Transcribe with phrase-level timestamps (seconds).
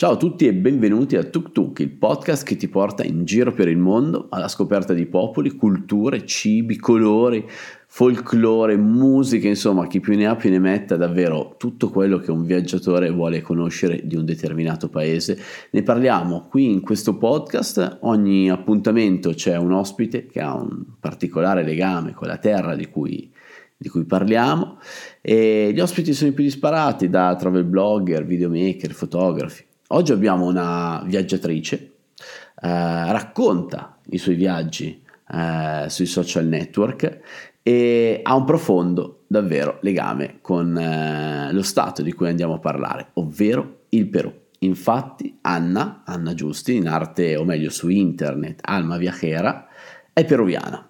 [0.00, 3.52] Ciao a tutti e benvenuti a Tuk Tuk, il podcast che ti porta in giro
[3.52, 7.46] per il mondo alla scoperta di popoli, culture, cibi, colori,
[7.86, 12.46] folklore, musica, insomma, chi più ne ha più ne metta davvero tutto quello che un
[12.46, 15.38] viaggiatore vuole conoscere di un determinato paese.
[15.72, 21.62] Ne parliamo qui in questo podcast, ogni appuntamento c'è un ospite che ha un particolare
[21.62, 23.30] legame con la terra di cui
[23.76, 24.78] di cui parliamo
[25.22, 29.68] e gli ospiti sono i più disparati da travel blogger, videomaker, fotografi.
[29.92, 37.20] Oggi abbiamo una viaggiatrice, eh, racconta i suoi viaggi eh, sui social network
[37.60, 43.08] e ha un profondo, davvero, legame con eh, lo stato di cui andiamo a parlare,
[43.14, 44.32] ovvero il Perù.
[44.60, 49.66] Infatti Anna, Anna Giusti, in arte o meglio su internet, Alma Viajera,
[50.12, 50.88] è peruviana.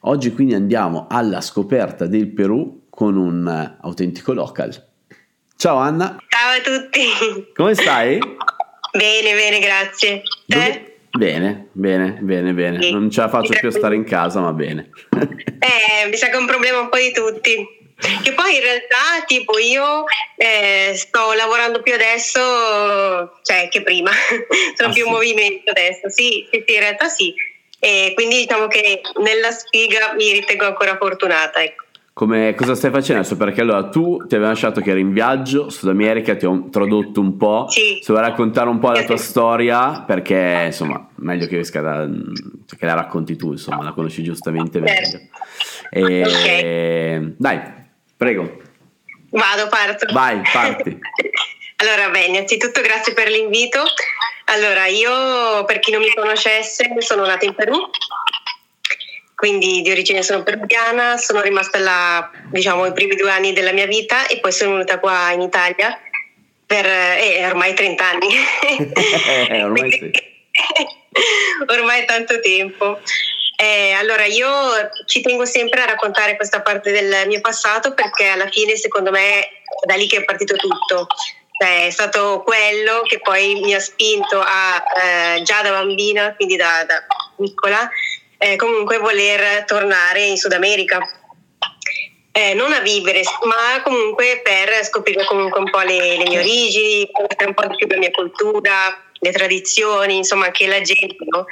[0.00, 4.91] Oggi quindi andiamo alla scoperta del Perù con un uh, autentico local.
[5.62, 6.16] Ciao Anna.
[6.26, 7.52] Ciao a tutti.
[7.54, 8.18] Come stai?
[8.90, 10.22] Bene, bene, grazie.
[10.44, 10.96] Te?
[11.16, 12.90] Bene, bene, bene, bene.
[12.90, 14.90] Non ce la faccio più a stare in casa, ma bene.
[15.14, 17.64] eh, mi sa che è un problema un po' di tutti.
[17.94, 20.02] Che poi in realtà, tipo, io
[20.36, 24.10] eh, sto lavorando più adesso, cioè che prima,
[24.74, 26.08] sono ah, più in movimento adesso.
[26.08, 27.32] Sì, sì, sì, in realtà sì.
[27.78, 31.62] E quindi diciamo che nella sfiga mi ritengo ancora fortunata.
[31.62, 31.84] Ecco.
[32.14, 33.38] Come, cosa stai facendo adesso?
[33.38, 37.20] Perché allora tu ti avevi lasciato che eri in viaggio, Sud America, ti ho introdotto
[37.20, 37.66] un po'.
[37.68, 38.00] Sì.
[38.02, 42.06] Se vuoi raccontare un po' la tua storia, perché insomma, meglio che, da,
[42.66, 45.20] cioè, che la racconti tu, insomma, la conosci giustamente meglio.
[45.90, 47.34] E, okay.
[47.38, 47.60] Dai,
[48.14, 48.60] prego.
[49.30, 50.12] Vado, parto.
[50.12, 50.98] Vai, parti.
[51.76, 53.82] allora, bene, innanzitutto grazie per l'invito.
[54.46, 57.78] Allora, io per chi non mi conoscesse sono nata in Perù,
[59.42, 63.86] quindi di origine sono peruviana, sono rimasta là diciamo i primi due anni della mia
[63.86, 65.98] vita e poi sono venuta qua in Italia
[66.64, 68.28] per eh, ormai 30 anni.
[69.50, 70.12] Eh, ormai, sì.
[71.66, 73.00] ormai tanto tempo.
[73.56, 74.48] Eh, allora io
[75.06, 79.40] ci tengo sempre a raccontare questa parte del mio passato perché alla fine secondo me
[79.40, 79.48] è
[79.88, 81.08] da lì che è partito tutto
[81.62, 86.56] cioè, è stato quello che poi mi ha spinto a, eh, già da bambina, quindi
[86.56, 87.04] da, da
[87.36, 87.88] piccola,
[88.42, 90.98] eh, comunque voler tornare in Sud America.
[92.32, 97.08] Eh, non a vivere, ma comunque per scoprire comunque un po' le, le mie origini,
[97.12, 101.44] conoscere un po' di più la mia cultura, le tradizioni, insomma anche la gente, no?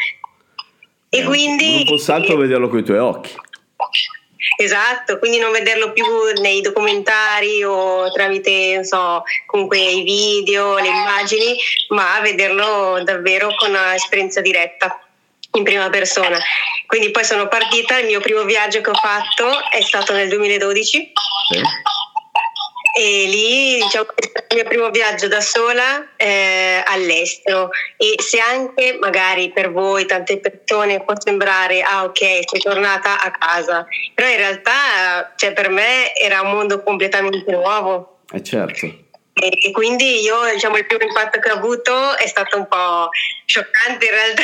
[1.08, 1.76] E eh, quindi...
[1.76, 3.34] Non posso altro vederlo con i tuoi occhi.
[4.56, 6.04] Esatto, quindi non vederlo più
[6.40, 11.56] nei documentari o tramite, non so, comunque i video, le immagini,
[11.90, 15.04] ma vederlo davvero con un'esperienza diretta
[15.52, 16.38] in prima persona.
[16.86, 21.12] Quindi poi sono partita, il mio primo viaggio che ho fatto è stato nel 2012.
[21.52, 21.62] Sì.
[22.92, 27.70] E lì diciamo è stato il mio primo viaggio da sola eh, all'estero.
[27.96, 33.30] E se anche magari per voi tante persone può sembrare ah ok sei tornata a
[33.30, 38.18] casa però in realtà cioè, per me era un mondo completamente nuovo.
[38.32, 42.68] Eh certo e quindi io diciamo il primo impatto che ho avuto è stato un
[42.68, 43.08] po'
[43.46, 44.42] scioccante in realtà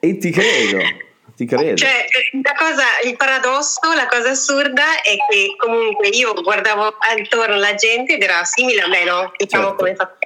[0.00, 1.08] e ti credo
[1.40, 1.76] ti credo.
[1.76, 2.04] Cioè,
[2.42, 8.14] la cosa, il paradosso, la cosa assurda è che comunque io guardavo attorno la gente
[8.14, 9.32] ed era simile a me, no?
[9.34, 9.78] Diciamo certo.
[9.78, 10.16] come fa.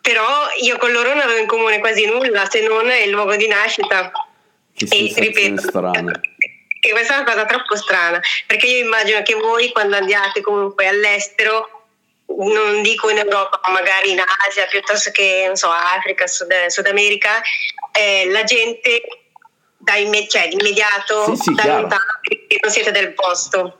[0.00, 3.48] Però io con loro non avevo in comune quasi nulla se non il luogo di
[3.48, 4.12] nascita.
[4.76, 6.12] Che e ripeto, strana.
[6.84, 10.86] Che questa è una cosa troppo strana, perché io immagino che voi quando andiate comunque
[10.86, 11.73] all'estero
[12.26, 16.86] non dico in Europa, ma magari in Asia piuttosto che non so, Africa, Sud, Sud
[16.86, 17.40] America,
[17.92, 19.02] eh, la gente
[19.76, 23.78] da imme- cioè, immediato sì, sì, da lontano perché non siete del posto.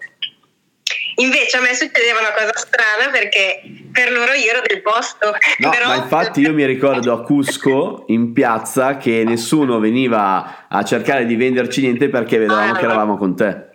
[1.16, 3.62] Invece a me succedeva una cosa strana perché
[3.92, 5.34] per loro io ero del posto.
[5.58, 5.86] No, però...
[5.86, 11.36] ma infatti io mi ricordo a Cusco in piazza che nessuno veniva a cercare di
[11.36, 13.73] venderci niente perché vedevamo ah, che eravamo con te.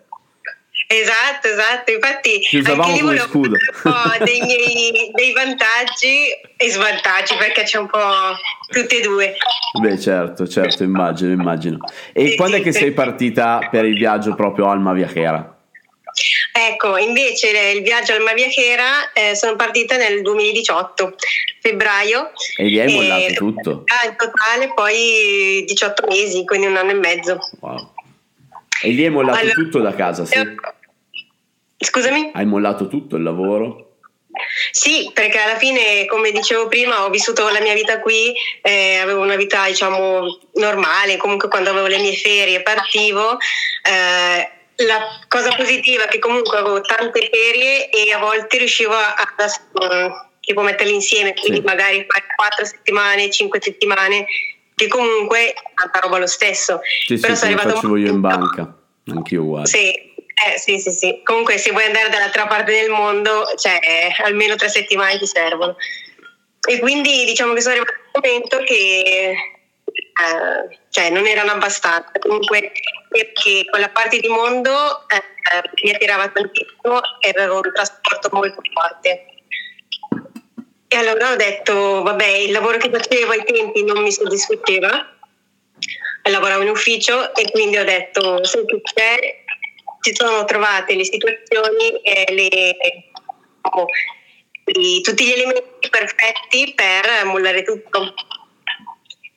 [0.92, 3.56] Esatto, esatto, infatti Ci usavamo come scudo.
[3.84, 8.00] un po' dei, miei, dei vantaggi e svantaggi perché c'è un po'
[8.72, 9.36] tutti e due.
[9.80, 11.78] Beh certo, certo, immagino, immagino.
[12.12, 12.80] E sì, quando sì, è che sì.
[12.80, 15.58] sei partita per il viaggio proprio Alma Viajera?
[16.52, 21.16] Ecco, invece il viaggio Alma Viajera eh, sono partita nel 2018,
[21.62, 22.32] febbraio.
[22.58, 23.84] E lì hai mollato tutto?
[23.86, 27.38] Ah, in totale poi 18 mesi, quindi un anno e mezzo.
[27.60, 27.94] Wow.
[28.82, 30.40] E lì hai mollato allora, tutto da casa, sì?
[31.80, 32.32] Scusami?
[32.34, 33.86] Hai mollato tutto il lavoro?
[34.72, 39.22] Sì, perché alla fine, come dicevo prima, ho vissuto la mia vita qui, eh, avevo
[39.22, 43.38] una vita diciamo normale, comunque quando avevo le mie ferie partivo.
[43.84, 44.52] Eh,
[44.86, 50.30] la cosa positiva è che comunque avevo tante ferie e a volte riuscivo a, a
[50.40, 51.66] tipo metterli insieme, quindi Sì.
[51.66, 54.26] magari fare 4 settimane, 5 settimane,
[54.76, 56.80] che comunque è tanta roba lo stesso.
[57.06, 58.78] Sì, sì, Però sono come arrivata facevo io in banca,
[59.08, 59.68] anch'io uguale.
[59.68, 60.09] Sì,
[60.46, 61.22] eh, sì, sì, sì.
[61.24, 63.80] Comunque se vuoi andare dall'altra parte del mondo, cioè
[64.24, 65.76] almeno tre settimane ti servono.
[66.68, 69.36] E quindi diciamo che sono arrivato a un momento che
[70.20, 72.12] eh, cioè, non erano abbastanza.
[72.20, 72.72] Comunque
[73.10, 75.24] perché quella parte di mondo eh,
[75.84, 79.26] mi attirava tantissimo e avevo un trasporto molto forte.
[80.88, 85.18] E allora ho detto, vabbè, il lavoro che facevo ai tempi non mi soddisfaceva,
[86.24, 89.44] lavoravo in ufficio e quindi ho detto, che c'è?
[90.02, 93.86] Ci sono trovate le situazioni e le, diciamo,
[94.80, 98.14] i- tutti gli elementi perfetti per mollare tutto.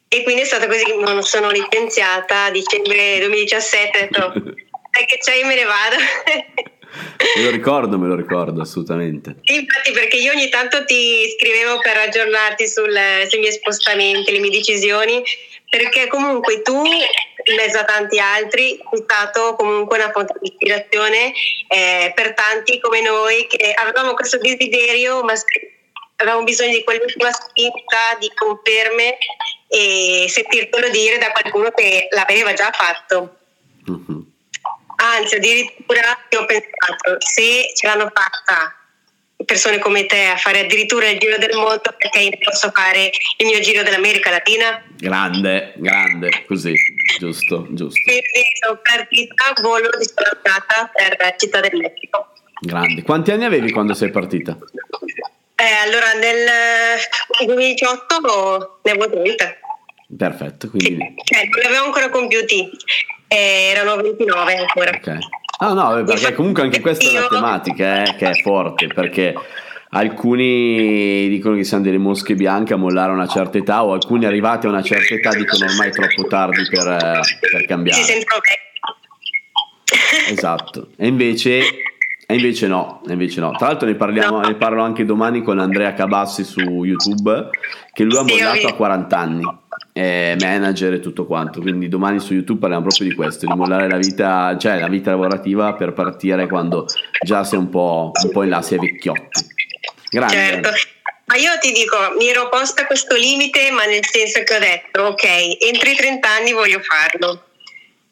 [0.08, 4.32] E quindi è stato così che non sono licenziata a dicembre 2017, ho detto,
[4.92, 5.96] sai che c'è, io me ne vado.
[7.36, 9.36] Me lo ricordo, me lo ricordo assolutamente.
[9.44, 14.38] Sì, infatti perché io ogni tanto ti scrivevo per aggiornarti sul- sui miei spostamenti, le
[14.40, 15.22] mie decisioni,
[15.72, 21.32] perché comunque tu, in mezzo a tanti altri, sei stato comunque una fonte di ispirazione
[21.66, 25.32] eh, per tanti come noi che avevamo questo desiderio, ma
[26.16, 29.16] avevamo bisogno di quell'ultima spinta, di conferme
[29.66, 33.36] e sentirtelo dire da qualcuno che l'aveva già fatto.
[33.86, 34.26] Mhm.
[34.96, 38.76] Anzi, addirittura ho pensato, se ce l'hanno fatta
[39.44, 43.46] persone come te a fare addirittura il giro del mondo, perché io posso fare il
[43.46, 44.82] mio giro dell'America Latina?
[44.96, 46.74] Grande, grande, così,
[47.18, 48.00] giusto, giusto.
[48.02, 48.22] Quindi
[48.60, 50.08] sono partita a volo di
[50.42, 52.32] andata per Città del Messico.
[52.60, 53.02] Grande.
[53.02, 54.56] Quanti anni avevi quando sei partita?
[55.56, 56.48] Eh, allora nel
[57.44, 59.56] 2018 ne avevo 30.
[60.16, 61.14] Perfetto, quindi...
[61.24, 62.70] Cioè, non li avevo ancora compiuti,
[63.28, 64.90] eh, erano 29 ancora.
[64.90, 65.18] Ok.
[65.60, 69.34] No, no, perché comunque anche questa è una tematica eh, che è forte, perché
[69.90, 74.24] alcuni dicono che siano delle mosche bianche a mollare a una certa età, o alcuni
[74.24, 77.20] arrivati a una certa età dicono ormai è troppo tardi per, eh,
[77.50, 78.00] per cambiare.
[80.28, 80.88] Esatto.
[80.96, 81.60] E invece,
[82.26, 83.50] e invece no, e invece no.
[83.52, 87.50] Tra l'altro ne, parliamo, ne parlo anche domani con Andrea Cabassi su YouTube,
[87.92, 88.74] che lui ha mollato a visto.
[88.74, 89.58] 40 anni,
[89.92, 91.60] è manager e tutto quanto.
[91.60, 95.10] Quindi domani su YouTube parliamo proprio di questo, di mollare la vita, cioè la vita
[95.10, 96.86] lavorativa per partire quando
[97.22, 99.46] già sei un po', un po' in là, sei vecchiotti.
[100.10, 100.34] Grande.
[100.34, 100.70] Certo.
[101.24, 105.02] Ma io ti dico, mi ero posta questo limite, ma nel senso che ho detto,
[105.02, 105.24] ok,
[105.60, 107.46] entro i 30 anni voglio farlo.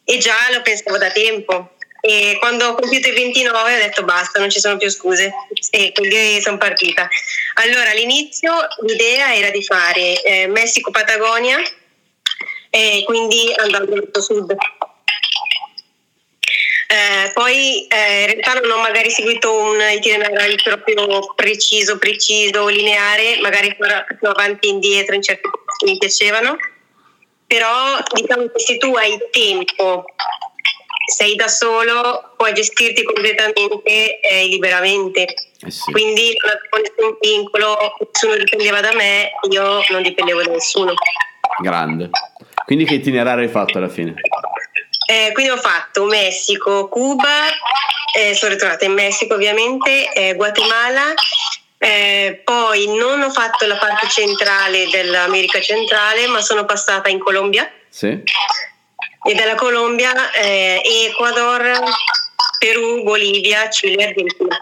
[0.05, 1.73] E già lo pensavo da tempo.
[2.01, 5.33] E quando ho compiuto i 29 ho detto basta, non ci sono più scuse.
[5.71, 7.09] E quindi sono partita.
[7.55, 8.53] Allora, all'inizio
[8.87, 11.59] l'idea era di fare eh, Messico-Patagonia,
[12.71, 14.57] e quindi andando verso sud.
[16.87, 23.39] Eh, poi eh, in realtà non ho magari seguito un itinerario proprio preciso, preciso, lineare,
[23.41, 26.57] magari più avanti e indietro in certi che mi piacevano,
[27.47, 30.05] però diciamo che se tu hai tempo,
[31.11, 35.25] sei da solo, puoi gestirti completamente e liberamente.
[35.63, 35.91] Eh sì.
[35.91, 40.95] Quindi non avevo nessun vincolo, nessuno dipendeva da me, io non dipendevo da nessuno.
[41.63, 42.11] Grande.
[42.65, 44.15] Quindi che itinerario hai fatto alla fine?
[45.07, 47.47] Eh, quindi ho fatto Messico, Cuba,
[48.17, 51.13] eh, sono ritrovata in Messico ovviamente, eh, Guatemala,
[51.79, 57.69] eh, poi non ho fatto la parte centrale dell'America centrale, ma sono passata in Colombia
[57.89, 58.23] Sì?
[59.29, 61.63] E dalla Colombia eh, Ecuador,
[62.59, 64.57] Perù, Bolivia, Cile e Argentina,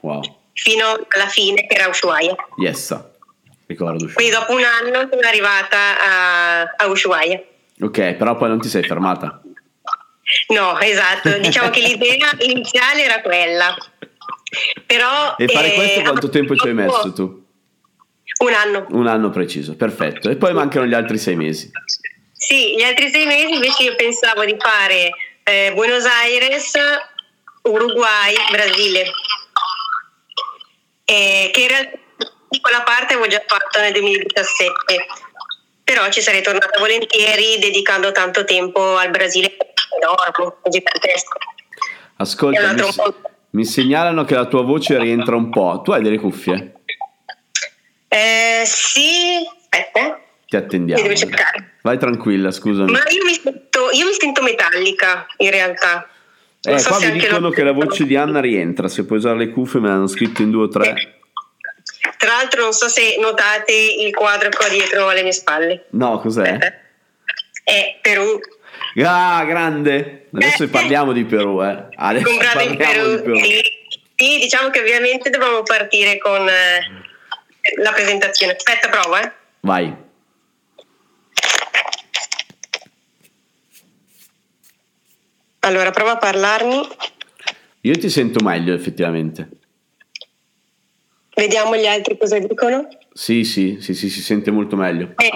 [0.00, 0.20] Wow.
[0.52, 2.34] fino alla fine che era Ushuaia.
[2.56, 2.98] Yes.
[3.66, 4.10] Ricordo.
[4.14, 7.40] Quindi dopo un anno sono arrivata a, a Ushuaia.
[7.80, 9.40] Ok, però poi non ti sei fermata.
[10.48, 13.74] No, esatto, diciamo che l'idea iniziale era quella.
[14.86, 17.44] Però, E fare eh, questo quanto tempo ci hai messo tu?
[18.40, 18.86] Un anno.
[18.90, 20.30] Un anno preciso, perfetto.
[20.30, 21.70] E poi mancano gli altri sei mesi.
[22.42, 25.10] Sì, gli altri sei mesi invece io pensavo di fare
[25.42, 26.72] eh, Buenos Aires,
[27.64, 29.04] Uruguay, Brasile.
[31.04, 31.98] Eh, che in realtà
[32.62, 35.06] quella parte avevo già fatto nel 2017,
[35.84, 39.58] però ci sarei tornata volentieri dedicando tanto tempo al Brasile,
[40.00, 41.36] enorme, gigantesco.
[42.16, 43.16] Ascolta, mi, mondo.
[43.50, 45.82] mi segnalano che la tua voce rientra un po'.
[45.84, 46.72] Tu hai delle cuffie?
[48.08, 50.20] Eh, sì, aspetta.
[50.50, 51.08] Ti attendiamo.
[51.82, 52.90] Vai tranquilla, scusami.
[52.90, 56.08] Ma io mi sento, io mi sento metallica in realtà.
[56.62, 58.88] Eh, so qua mi dicono che la voce di Anna rientra.
[58.88, 61.18] Se puoi usare le cuffie, me l'hanno scritto in due o tre.
[62.18, 65.84] Tra l'altro non so se notate il quadro qua dietro alle mie spalle.
[65.90, 66.58] No, cos'è?
[67.62, 68.40] È Perù,
[69.04, 70.26] Ah, grande!
[70.34, 70.68] Adesso Eh.
[70.68, 71.86] parliamo di Perù, eh.
[71.94, 73.16] Adesso comprato in Perù.
[73.16, 73.36] di Perù.
[73.36, 73.62] Sì.
[74.16, 78.54] Sì, diciamo che ovviamente dobbiamo partire con, eh, la presentazione.
[78.56, 79.32] Aspetta, prova, eh.
[79.60, 80.08] Vai.
[85.60, 86.80] Allora, prova a parlarmi.
[87.82, 89.48] Io ti sento meglio effettivamente.
[91.34, 92.88] Vediamo gli altri cosa dicono.
[93.12, 95.14] Sì, sì, sì, sì, si sente molto meglio.
[95.16, 95.30] Eh,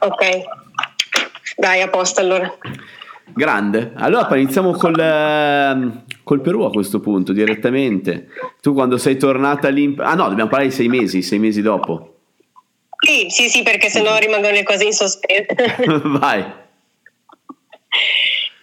[0.00, 0.42] ok.
[1.56, 2.52] Dai, a posto allora.
[3.26, 3.92] Grande.
[3.96, 8.28] Allora iniziamo col, ehm, col Perù a questo punto, direttamente.
[8.60, 9.94] Tu quando sei tornata lì...
[9.98, 12.16] Ah no, dobbiamo parlare di sei mesi, sei mesi dopo.
[12.98, 15.46] Sì, sì, sì, perché sennò rimangono le cose in sospeso.
[16.18, 16.62] Vai.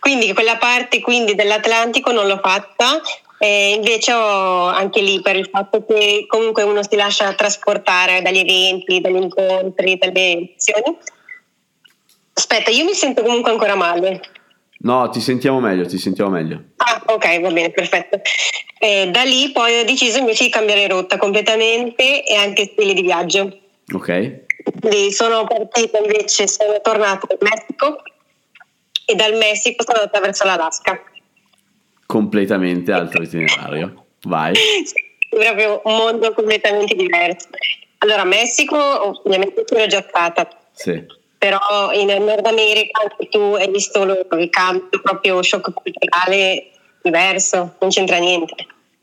[0.02, 3.00] Quindi quella parte quindi dell'Atlantico non l'ho fatta,
[3.38, 8.40] e invece ho anche lì per il fatto che comunque uno si lascia trasportare dagli
[8.40, 10.98] eventi, dagli incontri, dalle azioni.
[12.34, 14.22] Aspetta, io mi sento comunque ancora male.
[14.80, 16.64] No, ti sentiamo meglio, ti sentiamo meglio.
[16.78, 18.22] Ah, ok, va bene, perfetto.
[18.80, 23.04] Eh, da lì poi ho deciso invece di cambiare rotta completamente e anche stile di
[23.04, 23.56] viaggio.
[23.94, 24.46] Ok.
[24.80, 28.02] Quindi sono partita invece, sono tornata dal Messico
[29.12, 31.04] e dal Messico sono andata verso l'Alaska
[32.12, 34.08] completamente altro itinerario.
[34.24, 34.54] Vai.
[35.30, 37.48] proprio un mondo completamente diverso.
[38.00, 40.46] Allora, Messico, ovviamente tu ero già stata.
[40.74, 41.06] Sì.
[41.38, 41.58] Però
[41.94, 48.18] in Nord America anche tu hai visto il cambio, proprio shock culturale diverso, non c'entra
[48.18, 48.56] niente.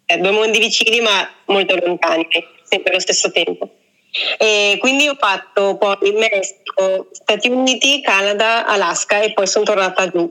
[0.05, 2.29] Eh, due mondi vicini ma molto lontani,
[2.63, 3.71] sempre allo stesso tempo.
[4.39, 10.31] E quindi ho fatto poi Messico, Stati Uniti, Canada, Alaska e poi sono tornata giù.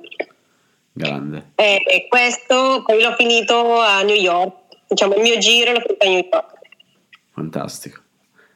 [0.92, 1.52] Grande.
[1.56, 4.54] E questo poi l'ho finito a New York,
[4.88, 6.54] diciamo il mio giro l'ho finito a New York.
[7.34, 8.02] Fantastico.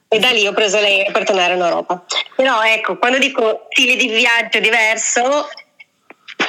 [0.07, 2.03] E da lì ho preso lei per tornare in Europa.
[2.35, 5.47] Però ecco, quando dico stile di viaggio diverso,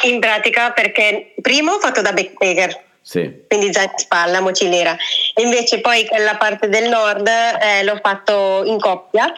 [0.05, 3.45] in pratica perché prima ho fatto da backpacker, sì.
[3.49, 4.97] quindi zaino in spalla, mochilera,
[5.35, 9.33] e invece poi quella parte del nord eh, l'ho fatto in coppia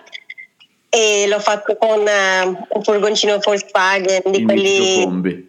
[0.88, 5.48] e l'ho fatto con uh, un furgoncino Volkswagen di Il quelli combi.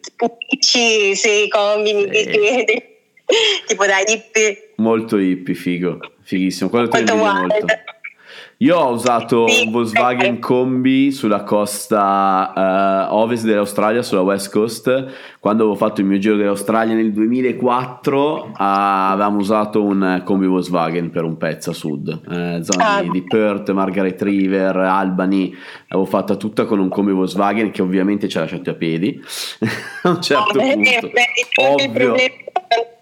[0.59, 2.83] sì, sì, combi, Sì.
[3.67, 4.73] tipo da hippie.
[4.77, 6.69] Molto hippie, figo, fighissimo.
[6.69, 7.51] Quello te lo Molto invidio wild.
[7.63, 7.83] molto.
[8.59, 10.39] Io ho usato un Volkswagen.
[10.39, 12.53] Combi sulla costa
[13.09, 14.85] eh, ovest dell'Australia, sulla West Coast.
[15.41, 21.09] Quando avevo fatto il mio giro dell'Australia nel 2004, ah, avevamo usato un Combi Volkswagen
[21.09, 23.03] per un pezzo a sud, eh, zone Ah.
[23.03, 25.53] di Perth, Margaret River, Albany.
[25.89, 29.21] Avevo fatta tutta con un Combi Volkswagen che ovviamente ci ha lasciato a piedi
[30.03, 31.09] a un certo Eh, punto.
[31.09, 31.91] beh, il Ovvio.
[31.91, 32.33] problema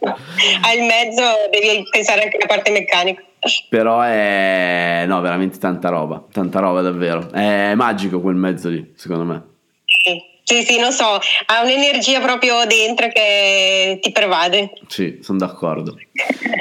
[0.04, 3.22] al mezzo devi pensare anche alla parte meccanica.
[3.70, 7.30] Però è no, veramente tanta roba, tanta roba davvero.
[7.32, 9.44] È magico quel mezzo lì, secondo me.
[10.46, 14.72] Sì, sì, non so, ha un'energia proprio dentro che ti pervade.
[14.88, 15.96] Sì, sono d'accordo.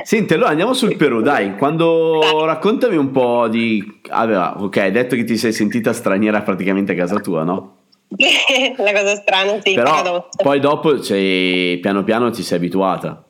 [0.04, 1.56] Senti, allora andiamo sul Perù, dai.
[1.56, 2.46] Quando Dai.
[2.46, 6.94] raccontami un po' di aveva, ok, hai detto che ti sei sentita straniera praticamente a
[6.94, 7.78] casa tua, no?
[8.76, 10.28] La cosa strana, sì, Però paradosso.
[10.42, 13.24] poi dopo sei, piano piano ti sei abituata.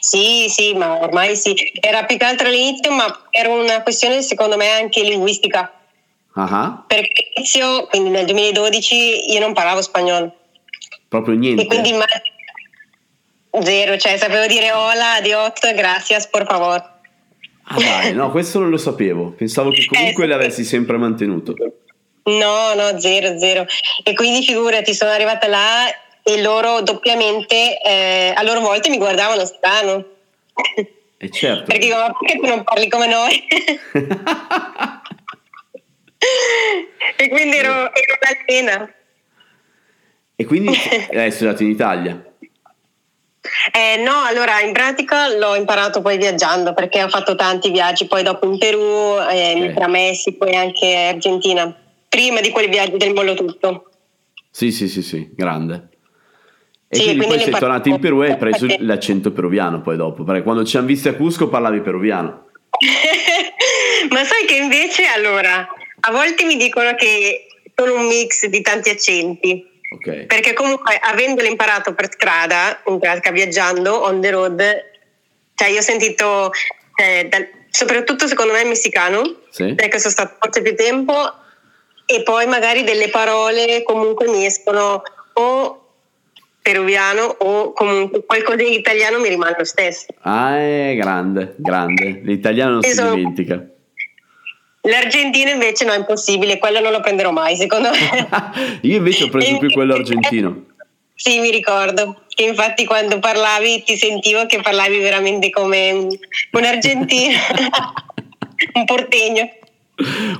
[0.00, 1.54] Sì, sì, ma ormai sì.
[1.80, 5.72] Era più che altro all'inizio, ma era una questione secondo me anche linguistica.
[6.34, 10.34] Ah, Perché all'inizio, quindi nel 2012, io non parlavo spagnolo.
[11.08, 11.62] proprio niente.
[11.62, 11.92] E quindi
[13.62, 16.98] zero, cioè sapevo dire hola, adios, gracias, por favor.
[17.64, 19.30] Ah, dai, no, questo non lo sapevo.
[19.30, 21.54] Pensavo che comunque Eh, l'avessi sempre mantenuto.
[22.24, 23.66] No, no, zero, zero.
[24.04, 25.86] E quindi figurati, sono arrivata là
[26.22, 30.04] e loro doppiamente, eh, a loro volte mi guardavano strano.
[31.18, 31.64] E certo.
[31.64, 33.44] Perché dico, ma perché tu non parli come noi?
[37.16, 38.94] e quindi ero, ero un'alena.
[40.36, 40.72] e quindi
[41.14, 42.24] hai studiato in Italia.
[43.72, 48.22] Eh, no, allora in pratica l'ho imparato poi viaggiando perché ho fatto tanti viaggi, poi
[48.22, 49.74] dopo in Perù, eh, Ok.
[49.74, 51.74] tra Messico e anche Argentina,
[52.08, 53.90] prima di quei viaggi del mollo tutto.
[54.50, 55.88] Sì, sì, sì, sì, grande.
[56.92, 59.30] E Sì, quindi, quindi poi sei le tornato in Perù e hai preso perché- l'accento
[59.30, 62.46] peruviano poi dopo, perché quando ci hanno visti a Cusco parlavi peruviano.
[64.10, 65.68] Ma sai che invece allora
[66.00, 69.64] a volte mi dicono che sono un mix di tanti accenti.
[69.92, 70.26] Ok.
[70.26, 74.62] Perché comunque avendolo imparato per strada, in pratica viaggiando on the road,
[75.54, 76.50] cioè io ho sentito,
[76.96, 79.74] eh, dal- soprattutto secondo me messicano, Sì?
[79.74, 81.14] perché sono stato forse più tempo,
[82.06, 85.02] e poi magari delle parole comunque mi escono
[85.34, 85.89] o
[86.62, 90.06] peruviano o comunque qualcosa in italiano mi rimane lo stesso.
[90.22, 92.20] Ah, è grande, grande.
[92.24, 93.14] L'italiano non si Esatto.
[93.14, 93.64] dimentica.
[94.82, 98.28] L'argentino invece no, è impossibile, quello non lo prenderò mai, secondo me.
[98.82, 100.64] Io invece ho preso più quello argentino.
[101.14, 102.22] Sì, mi ricordo.
[102.28, 107.36] Che infatti quando parlavi ti sentivo che parlavi veramente come un, argentino,
[108.72, 109.50] un portegno.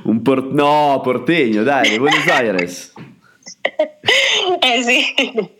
[0.04, 2.94] Un por- no, portegno, dai, Buenos Aires.
[4.60, 5.58] eh sì.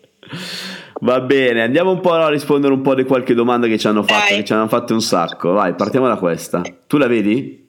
[1.01, 4.03] Va bene, andiamo un po' a rispondere un po' di qualche domanda che ci hanno
[4.03, 4.37] fatto, Dai.
[4.37, 5.51] che ci hanno fatto un sacco.
[5.53, 6.61] Vai, partiamo da questa.
[6.87, 7.59] Tu la vedi?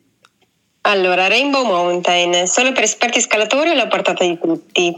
[0.84, 4.92] Allora, Rainbow Mountain, solo per esperti scalatori o alla portata di tutti?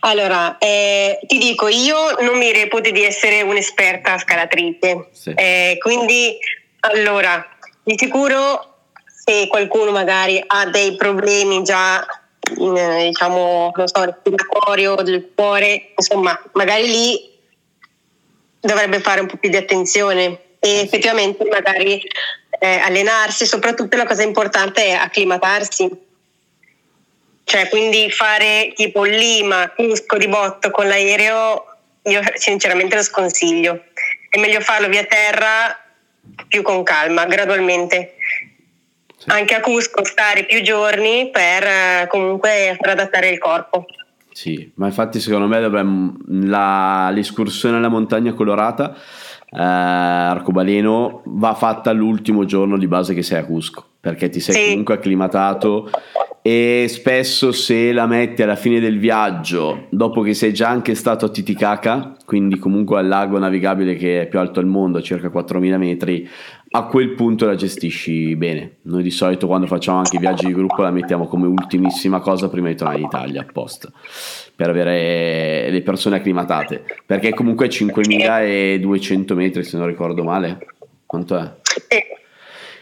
[0.00, 5.32] Allora, eh, ti dico, io non mi reputo di essere un'esperta scalatrice, Sì.
[5.34, 6.36] Eh, quindi,
[6.80, 7.44] allora,
[7.82, 8.74] di sicuro
[9.24, 12.06] se qualcuno magari ha dei problemi già,
[12.54, 17.34] diciamo, non so, respiratorio, del cuore, insomma, magari lì
[18.60, 22.00] dovrebbe fare un po' più di attenzione e effettivamente magari
[22.58, 26.04] eh, allenarsi, soprattutto la cosa importante è acclimatarsi.
[27.44, 31.64] Cioè, quindi fare tipo Lima, Cusco di botto con l'aereo,
[32.02, 33.84] io sinceramente lo sconsiglio.
[34.28, 35.78] È meglio farlo via terra
[36.48, 38.15] più con calma, gradualmente.
[39.26, 43.84] Anche a Cusco stare più giorni per eh, comunque adattare il corpo.
[44.32, 51.92] Sì, ma infatti secondo me dovremmo la, l'escursione alla montagna colorata eh, arcobaleno va fatta
[51.92, 54.68] l'ultimo giorno di base che sei a Cusco perché ti sei Sì.
[54.70, 55.88] comunque acclimatato
[56.42, 61.24] e spesso se la metti alla fine del viaggio dopo che sei già anche stato
[61.24, 65.30] a Titicaca quindi comunque al lago navigabile che è più alto al mondo a circa
[65.30, 66.28] 4000 metri
[66.76, 70.52] a quel punto la gestisci bene noi di solito quando facciamo anche i viaggi di
[70.52, 73.90] gruppo la mettiamo come ultimissima cosa prima di tornare in Italia apposta
[74.54, 80.66] per avere le persone acclimatate perché comunque 5200 metri se non ricordo male
[81.06, 81.54] quanto è?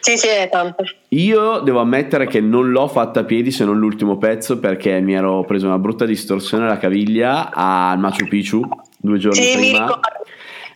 [0.05, 0.85] Sì, sì, è tanto.
[1.09, 5.15] Io devo ammettere che non l'ho fatta a piedi se non l'ultimo pezzo perché mi
[5.15, 9.79] ero preso una brutta distorsione alla caviglia al Machu Picchu due giorni Sì, mi prima
[9.79, 10.09] ricordo.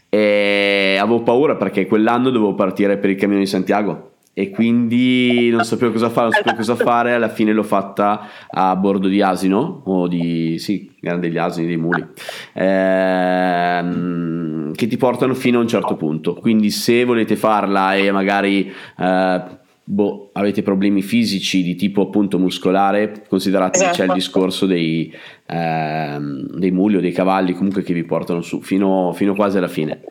[0.08, 4.12] E avevo paura perché quell'anno dovevo partire per il Cammino di Santiago.
[4.38, 8.76] E quindi non sapevo cosa fare, non sapevo cosa fare, alla fine l'ho fatta a
[8.76, 12.06] bordo di asino o di, sì, erano degli asini, dei muli,
[13.62, 13.94] ehm,
[14.74, 18.72] che ti portano fino a un certo punto, quindi se volete farla e magari...
[18.98, 19.56] eh,
[19.90, 24.12] boh, avete problemi fisici di tipo appunto muscolare, considerate che c'è il Esatto.
[24.12, 25.10] discorso dei,
[25.46, 29.66] ehm, dei muli o dei cavalli comunque che vi portano su fino, fino quasi alla
[29.66, 30.02] fine.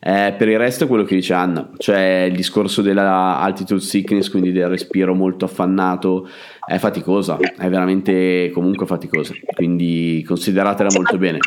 [0.00, 4.30] Eh, per il resto è quello che dice Anna, cioè il discorso della altitude sickness,
[4.30, 6.26] quindi del respiro molto affannato,
[6.66, 11.40] è faticosa, è veramente comunque faticosa, quindi consideratela molto bene,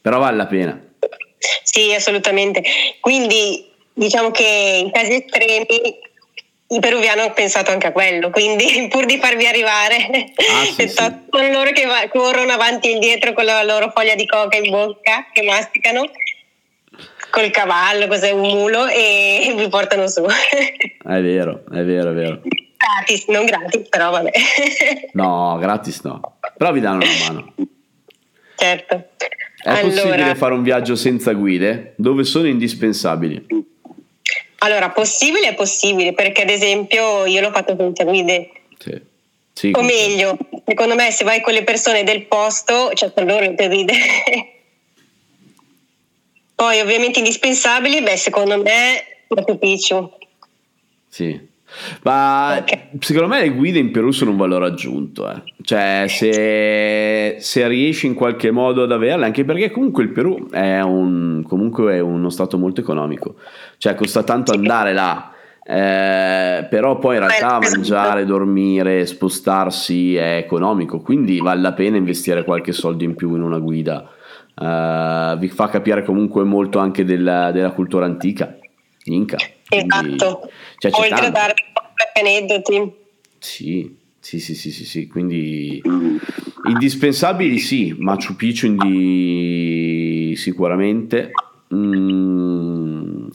[0.00, 0.80] però vale la pena.
[1.64, 2.62] Sì, assolutamente.
[3.00, 5.66] Quindi diciamo che in casi estremi
[6.68, 10.94] i peruviani hanno pensato anche a quello, quindi pur di farvi arrivare, Ah, sì, sì.
[10.94, 14.70] sono loro che va- corrono avanti e indietro con la loro foglia di coca in
[14.70, 16.10] bocca, che masticano,
[17.30, 20.24] col cavallo, cos'è un mulo, e vi portano su.
[20.24, 22.40] È vero, è vero, è vero.
[22.76, 24.30] gratis, non gratis, però vabbè.
[25.12, 27.54] No, gratis no, però vi danno una mano.
[28.56, 29.08] certo.
[29.62, 31.94] È possibile allora, fare un viaggio senza guide?
[31.96, 33.46] Dove sono indispensabili?
[34.58, 38.50] Allora, possibile è possibile, perché ad esempio io l'ho fatto senza guide.
[38.78, 39.12] Sì.
[39.54, 40.36] Sì, O meglio,
[40.66, 43.94] secondo me se vai con le persone del posto, cioè per loro te ride.
[46.56, 50.12] Poi ovviamente indispensabili, beh secondo me Machu Picchu.
[51.08, 51.52] Sì.
[52.02, 52.78] Ma Ok.
[53.00, 55.42] secondo me le guide in Perù sono un valore aggiunto, eh.
[55.62, 60.80] cioè se, se riesci in qualche modo ad averle, anche perché comunque il Perù è,
[60.80, 63.36] un, comunque è uno stato molto economico,
[63.78, 65.30] cioè costa tanto andare là,
[65.66, 72.44] eh, però poi in realtà mangiare, dormire, spostarsi è economico, quindi vale la pena investire
[72.44, 74.08] qualche soldo in più in una guida,
[74.56, 78.56] Eh, vi fa capire comunque molto anche della, della cultura antica,
[79.06, 79.36] Inca.
[79.68, 80.50] Quindi- Esatto.
[80.78, 82.92] cioè, Oltre a dare qualche aneddoti.
[83.38, 85.82] Sì, sì, sì, sì, sì, sì, quindi
[86.66, 90.34] indispensabili sì, Machu Picchu indi...
[90.36, 91.30] sicuramente,
[91.74, 93.26] Mm,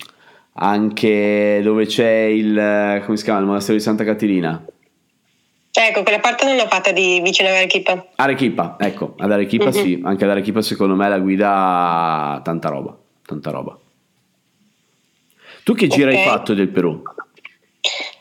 [0.54, 4.64] anche dove c'è il, come si chiama, il monastero di Santa Caterina,
[5.72, 8.08] Cioè, ecco, quella parte non l'ho fatta di vicino a Arequipa.
[8.16, 9.72] Arequipa, ecco, ad Arequipa Mhm.
[9.72, 13.78] sì, anche ad Arequipa secondo me la guida tanta roba, tanta roba.
[15.70, 16.24] Tu che giro hai Ok.
[16.24, 17.00] fatto del Perù?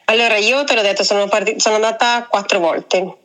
[0.05, 3.17] Allora, io te l'ho detto, sono, parti- sono andata quattro volte.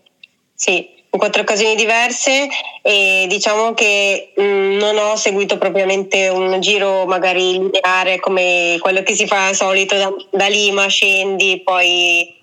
[0.54, 2.48] Sì, in quattro occasioni diverse
[2.82, 9.14] e diciamo che mh, non ho seguito propriamente un giro magari lineare come quello che
[9.14, 12.34] si fa al solito da, da Lima, scendi, poi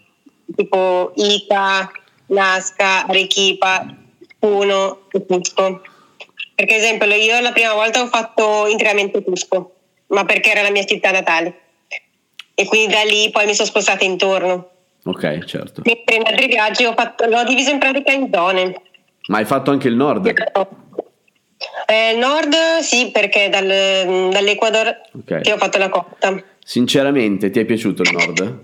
[0.55, 1.91] tipo Ica,
[2.27, 3.87] Nazca, Arequipa,
[4.39, 5.81] Puno e Cusco.
[6.55, 9.77] Perché ad esempio io la prima volta ho fatto interamente Cusco,
[10.09, 11.69] ma perché era la mia città natale.
[12.61, 14.69] E quindi da lì poi mi sono spostata intorno.
[15.05, 15.81] Ok, certo.
[15.83, 18.83] Mentre in altri viaggi ho fatto, l'ho diviso in pratica in zone.
[19.29, 20.27] Ma hai fatto anche il nord?
[21.87, 23.65] Eh, nord sì, perché dal,
[24.31, 25.41] dall'Ecuador okay.
[25.41, 26.43] che ho fatto la cotta.
[26.63, 28.61] Sinceramente, ti è piaciuto il nord?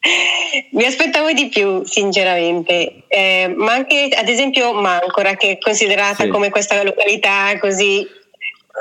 [0.72, 6.28] Mi aspettavo di più, sinceramente, eh, ma anche ad esempio Mancora, che è considerata sì.
[6.28, 8.06] come questa località così,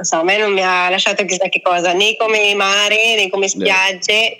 [0.01, 3.47] so, a me non mi ha lasciato chissà che cosa, né come mare né come
[3.47, 4.39] spiagge.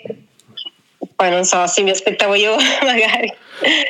[1.14, 3.32] Poi non so, sì, mi aspettavo io magari.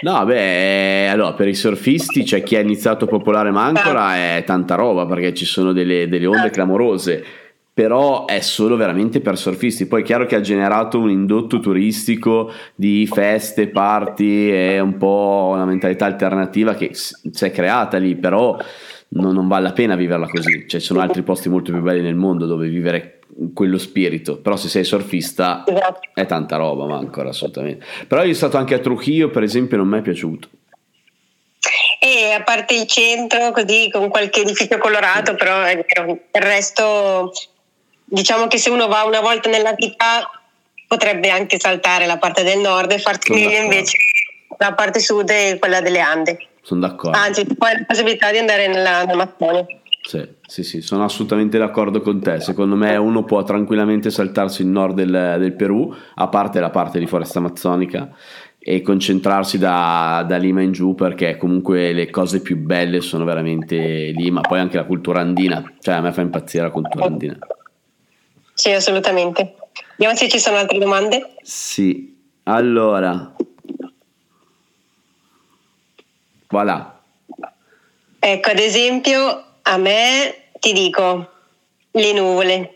[0.01, 4.37] No, beh, allora per i surfisti c'è chi ha iniziato a popolare Mancora, ah.
[4.37, 6.51] è tanta roba perché ci sono delle, delle onde ah.
[6.51, 7.25] clamorose
[7.79, 9.87] però è solo veramente per surfisti.
[9.87, 15.53] Poi è chiaro che ha generato un indotto turistico di feste, party e un po'
[15.53, 18.59] una mentalità alternativa che si è creata lì, però
[19.09, 20.67] non, non vale la pena viverla così.
[20.69, 23.21] Cioè, ci sono altri posti molto più belli nel mondo dove vivere
[23.55, 24.39] quello spirito.
[24.39, 25.65] Però se sei surfista
[26.15, 27.85] è tanta roba, ma ancora assolutamente.
[28.07, 30.49] Però io sono stato anche a Trujillo, per esempio, non mi è piaciuto.
[32.01, 37.33] E a parte il centro, così con qualche edificio colorato, però è vero, il resto
[38.05, 40.31] diciamo che se uno va una volta nella vita
[40.87, 43.99] potrebbe anche saltare la parte del nord e meglio invece
[44.57, 46.48] la parte sud e quella delle Ande.
[46.63, 47.17] Sono d'accordo.
[47.17, 49.67] Anzi, poi la possibilità di andare nella, nell'Amazzonia.
[50.03, 52.41] Sì, sì, sì, sono assolutamente d'accordo con te.
[52.41, 56.99] Secondo me uno può tranquillamente saltarsi il nord del, del Perù, a parte la parte
[56.99, 58.15] di foresta amazzonica,
[58.59, 63.77] e concentrarsi da, da, Lima in giù perché comunque le cose più belle sono veramente
[63.77, 67.39] lì, ma poi anche la cultura andina, cioè a me fa impazzire la cultura andina.
[68.55, 69.55] Sì, assolutamente.
[69.97, 71.35] Vediamo se ci sono altre domande.
[71.43, 73.35] Sì, allora.
[76.51, 77.01] Voilà.
[78.21, 81.31] Ecco, ad esempio, a me ti dico
[81.91, 82.73] le nuvole.